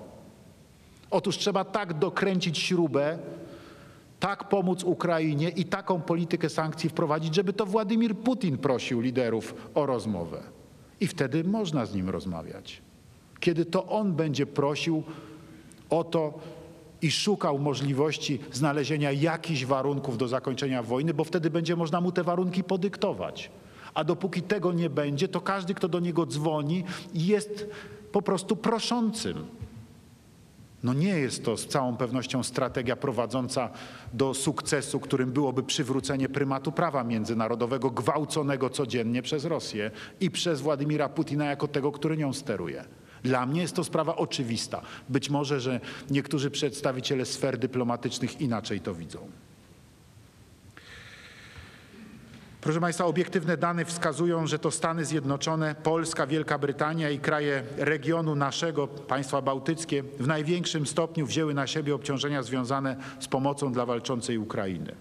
[1.11, 3.17] Otóż trzeba tak dokręcić śrubę,
[4.21, 9.85] tak pomóc Ukrainie i taką politykę sankcji wprowadzić, żeby to Władimir Putin prosił liderów o
[9.85, 10.43] rozmowę.
[10.99, 12.81] I wtedy można z nim rozmawiać.
[13.39, 15.03] Kiedy to on będzie prosił
[15.89, 16.39] o to
[17.01, 22.23] i szukał możliwości znalezienia jakichś warunków do zakończenia wojny, bo wtedy będzie można mu te
[22.23, 23.51] warunki podyktować.
[23.93, 27.69] A dopóki tego nie będzie, to każdy, kto do niego dzwoni, jest
[28.11, 29.45] po prostu proszącym.
[30.83, 33.69] No nie jest to z całą pewnością strategia prowadząca
[34.13, 41.09] do sukcesu, którym byłoby przywrócenie prymatu prawa międzynarodowego gwałconego codziennie przez Rosję i przez Władimira
[41.09, 42.83] Putina jako tego, który nią steruje.
[43.23, 44.81] Dla mnie jest to sprawa oczywista.
[45.09, 45.79] Być może, że
[46.09, 49.19] niektórzy przedstawiciele sfer dyplomatycznych inaczej to widzą.
[52.61, 58.35] Proszę Państwa, obiektywne dane wskazują, że to Stany Zjednoczone, Polska, Wielka Brytania i kraje regionu
[58.35, 64.37] naszego, państwa bałtyckie, w największym stopniu wzięły na siebie obciążenia związane z pomocą dla walczącej
[64.37, 64.95] Ukrainy.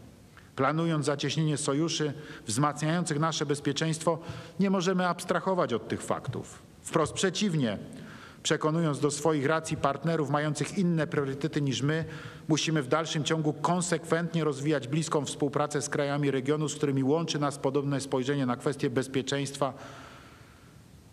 [0.56, 2.12] Planując zacieśnienie sojuszy
[2.46, 4.18] wzmacniających nasze bezpieczeństwo,
[4.60, 6.58] nie możemy abstrahować od tych faktów.
[6.82, 7.78] Wprost przeciwnie,
[8.42, 12.04] Przekonując do swoich racji partnerów mających inne priorytety niż my,
[12.48, 17.58] musimy w dalszym ciągu konsekwentnie rozwijać bliską współpracę z krajami regionu, z którymi łączy nas
[17.58, 19.72] podobne spojrzenie na kwestie bezpieczeństwa,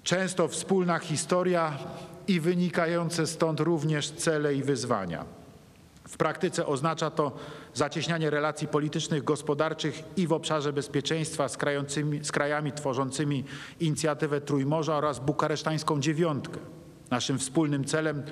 [0.03, 1.77] często wspólna historia
[2.27, 5.25] i wynikające stąd również cele i wyzwania.
[6.07, 7.31] W praktyce oznacza to
[7.73, 11.57] zacieśnianie relacji politycznych, gospodarczych i w obszarze bezpieczeństwa z,
[12.31, 13.43] krajami tworzącymi
[13.79, 16.59] inicjatywę Trójmorza oraz bukaresztańską dziewiątkę.
[17.09, 18.23] Naszym wspólnym celem,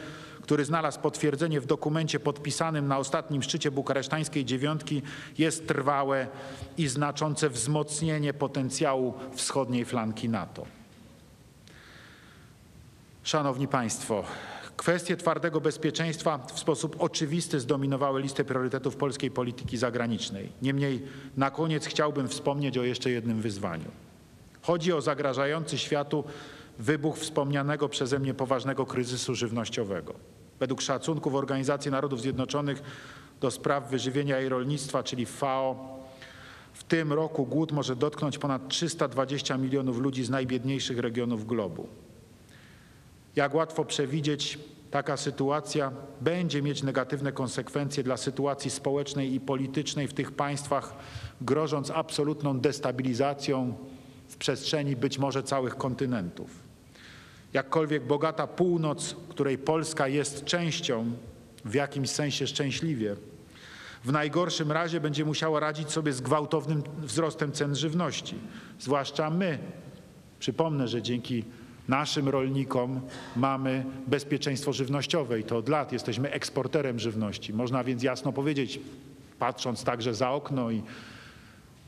[0.42, 5.02] który znalazł potwierdzenie w dokumencie podpisanym na ostatnim szczycie bukaresztańskiej dziewiątki,
[5.38, 6.28] jest trwałe
[6.78, 10.66] i znaczące wzmocnienie potencjału wschodniej flanki NATO.
[13.24, 14.24] Szanowni Państwo,
[14.78, 20.52] kwestie twardego bezpieczeństwa w sposób oczywisty zdominowały listę priorytetów polskiej polityki zagranicznej.
[20.62, 21.02] Niemniej
[21.38, 23.92] na koniec chciałbym wspomnieć o jeszcze jednym wyzwaniu.
[24.62, 26.24] Chodzi o zagrażający światu
[26.80, 30.14] wybuch wspomnianego przeze mnie poważnego kryzysu żywnościowego.
[30.60, 32.84] Według szacunków Organizacji Narodów Zjednoczonych
[33.42, 36.00] do spraw wyżywienia i rolnictwa, czyli FAO,
[36.74, 41.88] w tym roku głód może dotknąć ponad 320 milionów ludzi z najbiedniejszych regionów globu.
[43.36, 44.60] Jak łatwo przewidzieć,
[44.92, 50.96] taka sytuacja będzie mieć negatywne konsekwencje dla sytuacji społecznej i politycznej w tych państwach,
[51.42, 53.74] grożąc absolutną destabilizacją
[54.28, 56.65] w przestrzeni być może całych kontynentów.
[57.56, 61.12] Jakkolwiek bogata północ, której Polska jest częścią,
[61.66, 63.16] w jakimś sensie szczęśliwie,
[64.04, 68.36] w najgorszym razie będzie musiała radzić sobie z gwałtownym wzrostem cen żywności.
[68.80, 69.60] Zwłaszcza my.
[70.40, 71.44] Przypomnę, że dzięki
[71.88, 73.02] naszym rolnikom
[73.36, 77.54] mamy bezpieczeństwo żywnościowe i to od lat jesteśmy eksporterem żywności.
[77.54, 78.80] Można więc jasno powiedzieć,
[79.40, 80.84] patrząc także za okno i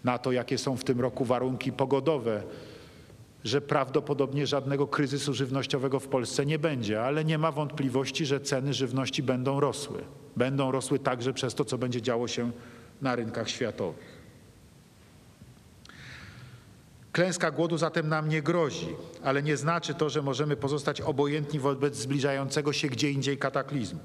[0.04, 2.44] na to, jakie są w tym roku warunki pogodowe,
[3.48, 8.74] że prawdopodobnie żadnego kryzysu żywnościowego w Polsce nie będzie, ale nie ma wątpliwości, że ceny
[8.74, 10.04] żywności będą rosły.
[10.36, 12.52] Będą rosły także przez to, co będzie działo się
[13.02, 14.18] na rynkach światowych.
[17.12, 18.88] Klęska głodu zatem nam nie grozi,
[19.24, 24.00] ale nie znaczy to, że możemy pozostać obojętni wobec zbliżającego się gdzie indziej kataklizmu.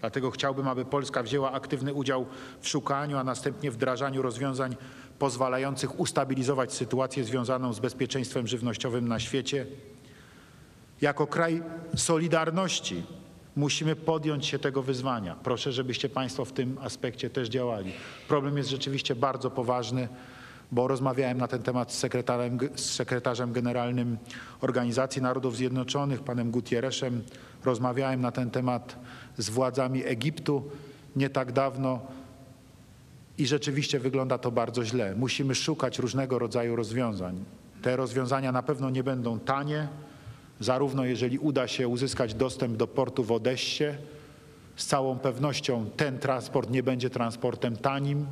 [0.00, 2.26] Dlatego chciałbym, aby Polska wzięła aktywny udział
[2.60, 4.76] w szukaniu, a następnie wdrażaniu rozwiązań
[5.18, 9.66] pozwalających ustabilizować sytuację związaną z bezpieczeństwem żywnościowym na świecie.
[11.00, 11.62] Jako kraj
[11.96, 13.02] Solidarności
[13.56, 15.36] musimy podjąć się tego wyzwania.
[15.42, 17.92] Proszę, żebyście Państwo w tym aspekcie też działali.
[18.28, 20.08] Problem jest rzeczywiście bardzo poważny,
[20.72, 22.06] bo rozmawiałem na ten temat z,
[22.74, 24.18] z sekretarzem generalnym
[24.60, 27.22] Organizacji Narodów Zjednoczonych, panem Gutierreszem.
[27.64, 28.96] Rozmawiałem na ten temat
[29.38, 30.70] z władzami Egiptu
[31.16, 32.00] nie tak dawno.
[33.38, 35.14] I rzeczywiście wygląda to bardzo źle.
[35.16, 37.44] Musimy szukać różnego rodzaju rozwiązań.
[37.82, 39.88] Te rozwiązania na pewno nie będą tanie,
[40.60, 43.84] zarówno jeżeli uda się uzyskać dostęp do portu w Odessie,
[44.76, 48.26] z całą pewnością ten transport nie będzie transportem tanim,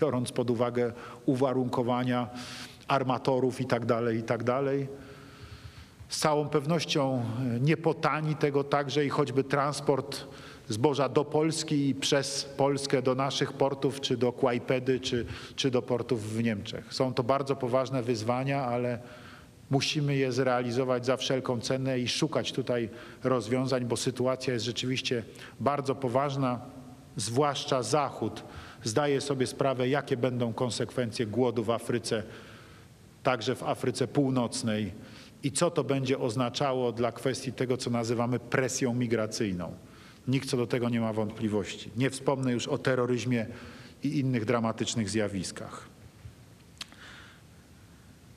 [0.00, 0.92] biorąc pod uwagę
[1.26, 2.28] uwarunkowania
[2.88, 4.44] armatorów itd., tak itd.
[4.44, 4.64] Tak
[6.08, 7.24] z całą pewnością
[7.60, 10.24] nie potani tego także i choćby transport
[10.68, 15.82] zboża do Polski i przez Polskę do naszych portów, czy do Kłajpedy, czy, czy do
[15.82, 16.94] portów w Niemczech.
[16.94, 18.98] Są to bardzo poważne wyzwania, ale
[19.70, 22.88] musimy je zrealizować za wszelką cenę i szukać tutaj
[23.24, 25.22] rozwiązań, bo sytuacja jest rzeczywiście
[25.60, 26.60] bardzo poważna,
[27.16, 28.44] zwłaszcza Zachód
[28.84, 32.22] zdaje sobie sprawę, jakie będą konsekwencje głodu w Afryce,
[33.22, 34.92] także w Afryce Północnej
[35.42, 39.72] i co to będzie oznaczało dla kwestii tego, co nazywamy presją migracyjną.
[40.28, 41.90] Nikt co do tego nie ma wątpliwości.
[41.96, 43.46] Nie wspomnę już o terroryzmie
[44.02, 45.88] i innych dramatycznych zjawiskach.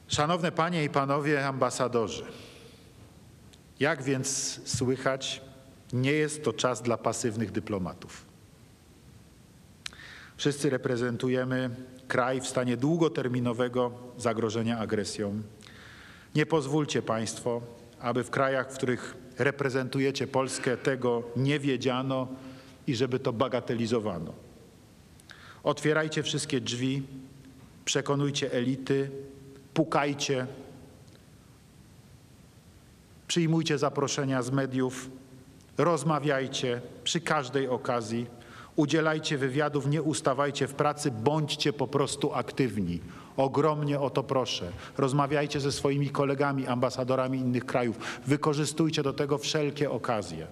[0.08, 2.24] Szanowne Panie i Panowie ambasadorzy,
[3.80, 5.42] jak więc słychać,
[5.94, 8.26] nie jest to czas dla pasywnych dyplomatów.
[10.38, 11.70] Wszyscy reprezentujemy
[12.08, 15.42] kraj w stanie długoterminowego zagrożenia agresją.
[16.36, 17.62] Nie pozwólcie Państwo,
[18.00, 22.28] aby w krajach, w których reprezentujecie Polskę, tego nie wiedziano
[22.88, 24.34] i żeby to bagatelizowano.
[25.64, 27.04] Otwierajcie wszystkie drzwi,
[27.86, 29.12] przekonujcie elity,
[29.74, 30.48] pukajcie,
[33.28, 35.10] przyjmujcie zaproszenia z mediów,
[35.78, 38.26] rozmawiajcie przy każdej okazji,
[38.76, 43.00] udzielajcie wywiadów, nie ustawajcie w pracy, bądźcie po prostu aktywni.
[43.42, 44.72] Ogromnie o to proszę.
[44.98, 48.00] Rozmawiajcie ze swoimi kolegami, ambasadorami innych krajów.
[48.28, 50.48] Wykorzystujcie do tego wszelkie okazje.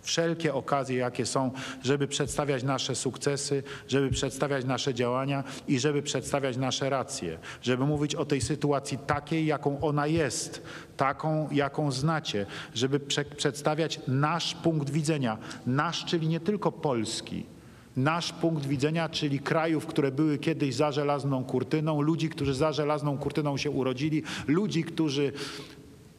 [0.00, 1.50] Wszelkie okazje, jakie są,
[1.82, 8.14] żeby przedstawiać nasze sukcesy, żeby przedstawiać nasze działania i żeby przedstawiać nasze racje, żeby mówić
[8.14, 10.62] o tej sytuacji takiej, jaką ona jest,
[10.96, 17.46] taką, jaką znacie, żeby prze przedstawiać nasz punkt widzenia, nasz, czyli nie tylko polski,
[17.96, 23.18] nasz punkt widzenia, czyli krajów, które były kiedyś za żelazną kurtyną, ludzi, którzy za żelazną
[23.18, 25.32] kurtyną się urodzili, ludzi, którzy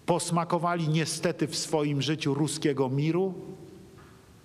[0.06, 3.34] posmakowali niestety w swoim życiu ruskiego miru,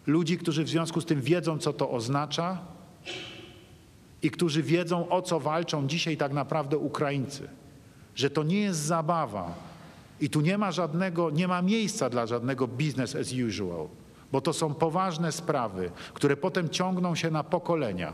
[0.06, 2.58] ludzi, którzy w związku z tym wiedzą, co to oznacza
[4.22, 7.48] i którzy wiedzą, o co walczą dzisiaj tak naprawdę Ukraińcy.
[8.14, 9.54] Że to nie jest zabawa
[10.20, 13.88] i tu nie ma żadnego, nie ma miejsca dla żadnego business as usual,
[14.32, 18.12] bo to są poważne sprawy, które potem ciągną się na pokolenia.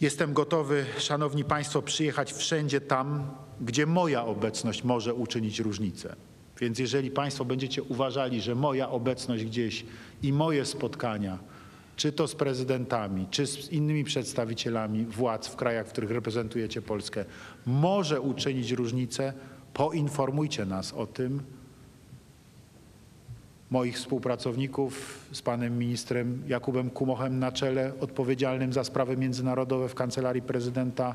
[0.00, 3.30] Jestem gotowy, Szanowni Państwo, przyjechać wszędzie tam,
[3.60, 6.16] gdzie moja obecność może uczynić różnicę.
[6.60, 9.84] Więc jeżeli Państwo będziecie uważali, że moja obecność gdzieś
[10.22, 11.38] i moje spotkania,
[11.96, 17.24] czy to z prezydentami, czy z innymi przedstawicielami władz w krajach, w których reprezentujecie Polskę,
[17.66, 19.32] może uczynić różnicę,
[19.76, 21.42] poinformujcie nas o tym,
[23.70, 30.42] moich współpracowników z panem ministrem Jakubem Kumochem na czele, odpowiedzialnym za sprawy międzynarodowe w Kancelarii
[30.42, 31.14] Prezydenta,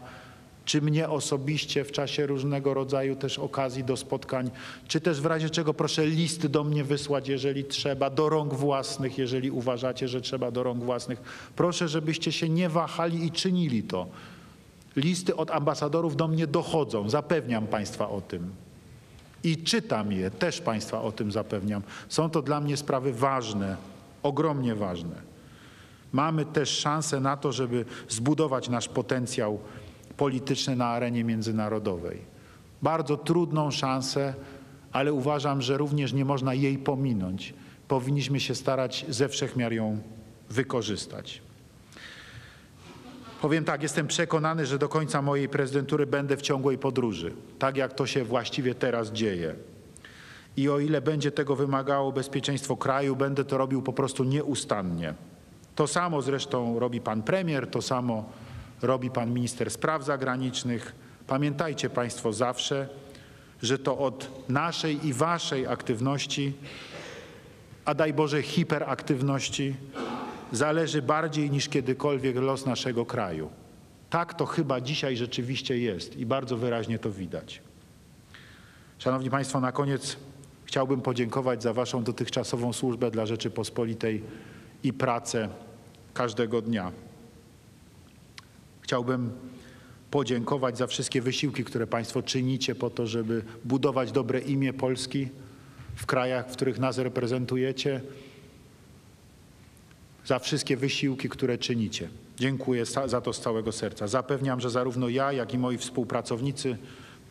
[0.65, 4.51] czy mnie osobiście w czasie różnego rodzaju też okazji do spotkań,
[4.87, 9.17] czy też w razie czego proszę listy do mnie wysłać, jeżeli trzeba, do rąk własnych,
[9.17, 11.21] jeżeli uważacie, że trzeba do rąk własnych.
[11.55, 14.07] Proszę, żebyście się nie wahali i czynili to.
[14.95, 18.51] Listy od ambasadorów do mnie dochodzą, zapewniam Państwa o tym.
[19.43, 21.81] I czytam je, też Państwa o tym zapewniam.
[22.09, 23.77] Są to dla mnie sprawy ważne,
[24.23, 25.15] ogromnie ważne.
[26.11, 29.59] Mamy też szansę na to, żeby zbudować nasz potencjał
[30.17, 32.21] polityczny na arenie międzynarodowej.
[32.81, 34.33] Bardzo trudną szansę,
[34.91, 37.53] ale uważam, że również nie można jej pominąć.
[37.87, 39.99] Powinniśmy się starać ze wszechmiar ją
[40.49, 41.41] wykorzystać.
[43.41, 47.93] Powiem tak, jestem przekonany, że do końca mojej prezydentury będę w ciągłej podróży, tak jak
[47.93, 49.55] to się właściwie teraz dzieje.
[50.57, 55.13] I o ile będzie tego wymagało bezpieczeństwo kraju, będę to robił po prostu nieustannie.
[55.75, 58.29] To samo zresztą robi pan premier, to samo
[58.81, 60.95] robi pan minister spraw zagranicznych.
[61.27, 62.89] Pamiętajcie Państwo zawsze,
[63.61, 66.53] że to od naszej i Waszej aktywności,
[67.85, 69.75] a daj Boże hiperaktywności,
[70.51, 73.49] zależy bardziej niż kiedykolwiek los naszego kraju.
[74.09, 77.61] Tak to chyba dzisiaj rzeczywiście jest i bardzo wyraźnie to widać.
[78.97, 80.17] Szanowni Państwo, na koniec
[80.65, 84.23] chciałbym podziękować za Waszą dotychczasową służbę dla Rzeczypospolitej
[84.83, 85.49] i pracę
[86.13, 86.91] każdego dnia.
[88.81, 89.31] Chciałbym
[90.11, 95.29] podziękować za wszystkie wysiłki, które Państwo czynicie po to, żeby budować dobre imię Polski
[95.95, 98.01] w krajach, w których nas reprezentujecie,
[100.25, 102.09] za wszystkie wysiłki, które czynicie.
[102.37, 104.07] Dziękuję za to z całego serca.
[104.07, 106.77] Zapewniam, że zarówno ja, jak i moi współpracownicy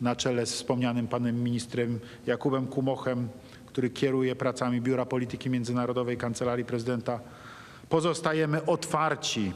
[0.01, 3.29] na czele z wspomnianym panem ministrem Jakubem Kumochem,
[3.65, 7.19] który kieruje pracami Biura Polityki Międzynarodowej Kancelarii Prezydenta,
[7.89, 9.53] pozostajemy otwarci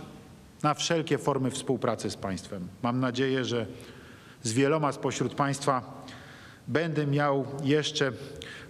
[0.63, 2.67] na wszelkie formy współpracy z państwem.
[2.83, 3.65] Mam nadzieję, że
[4.43, 6.03] z wieloma spośród państwa
[6.67, 8.11] będę miał jeszcze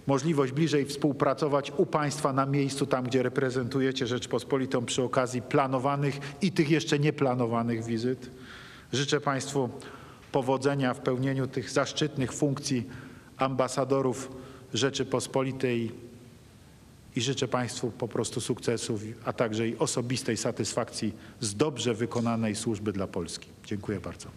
[0.06, 6.52] możliwość bliżej współpracować u państwa na miejscu, tam gdzie reprezentujecie Rzeczpospolitą przy okazji planowanych i
[6.52, 8.30] tych jeszcze nieplanowanych wizyt.
[8.92, 9.68] Życzę Państwu
[10.32, 12.86] powodzenia w pełnieniu tych zaszczytnych funkcji
[13.36, 14.32] ambasadorów
[14.74, 15.92] Rzeczypospolitej
[17.16, 22.92] i życzę Państwu po prostu sukcesów, a także i osobistej satysfakcji z dobrze wykonanej służby
[22.92, 23.48] dla Polski.
[23.66, 24.28] Dziękuję bardzo.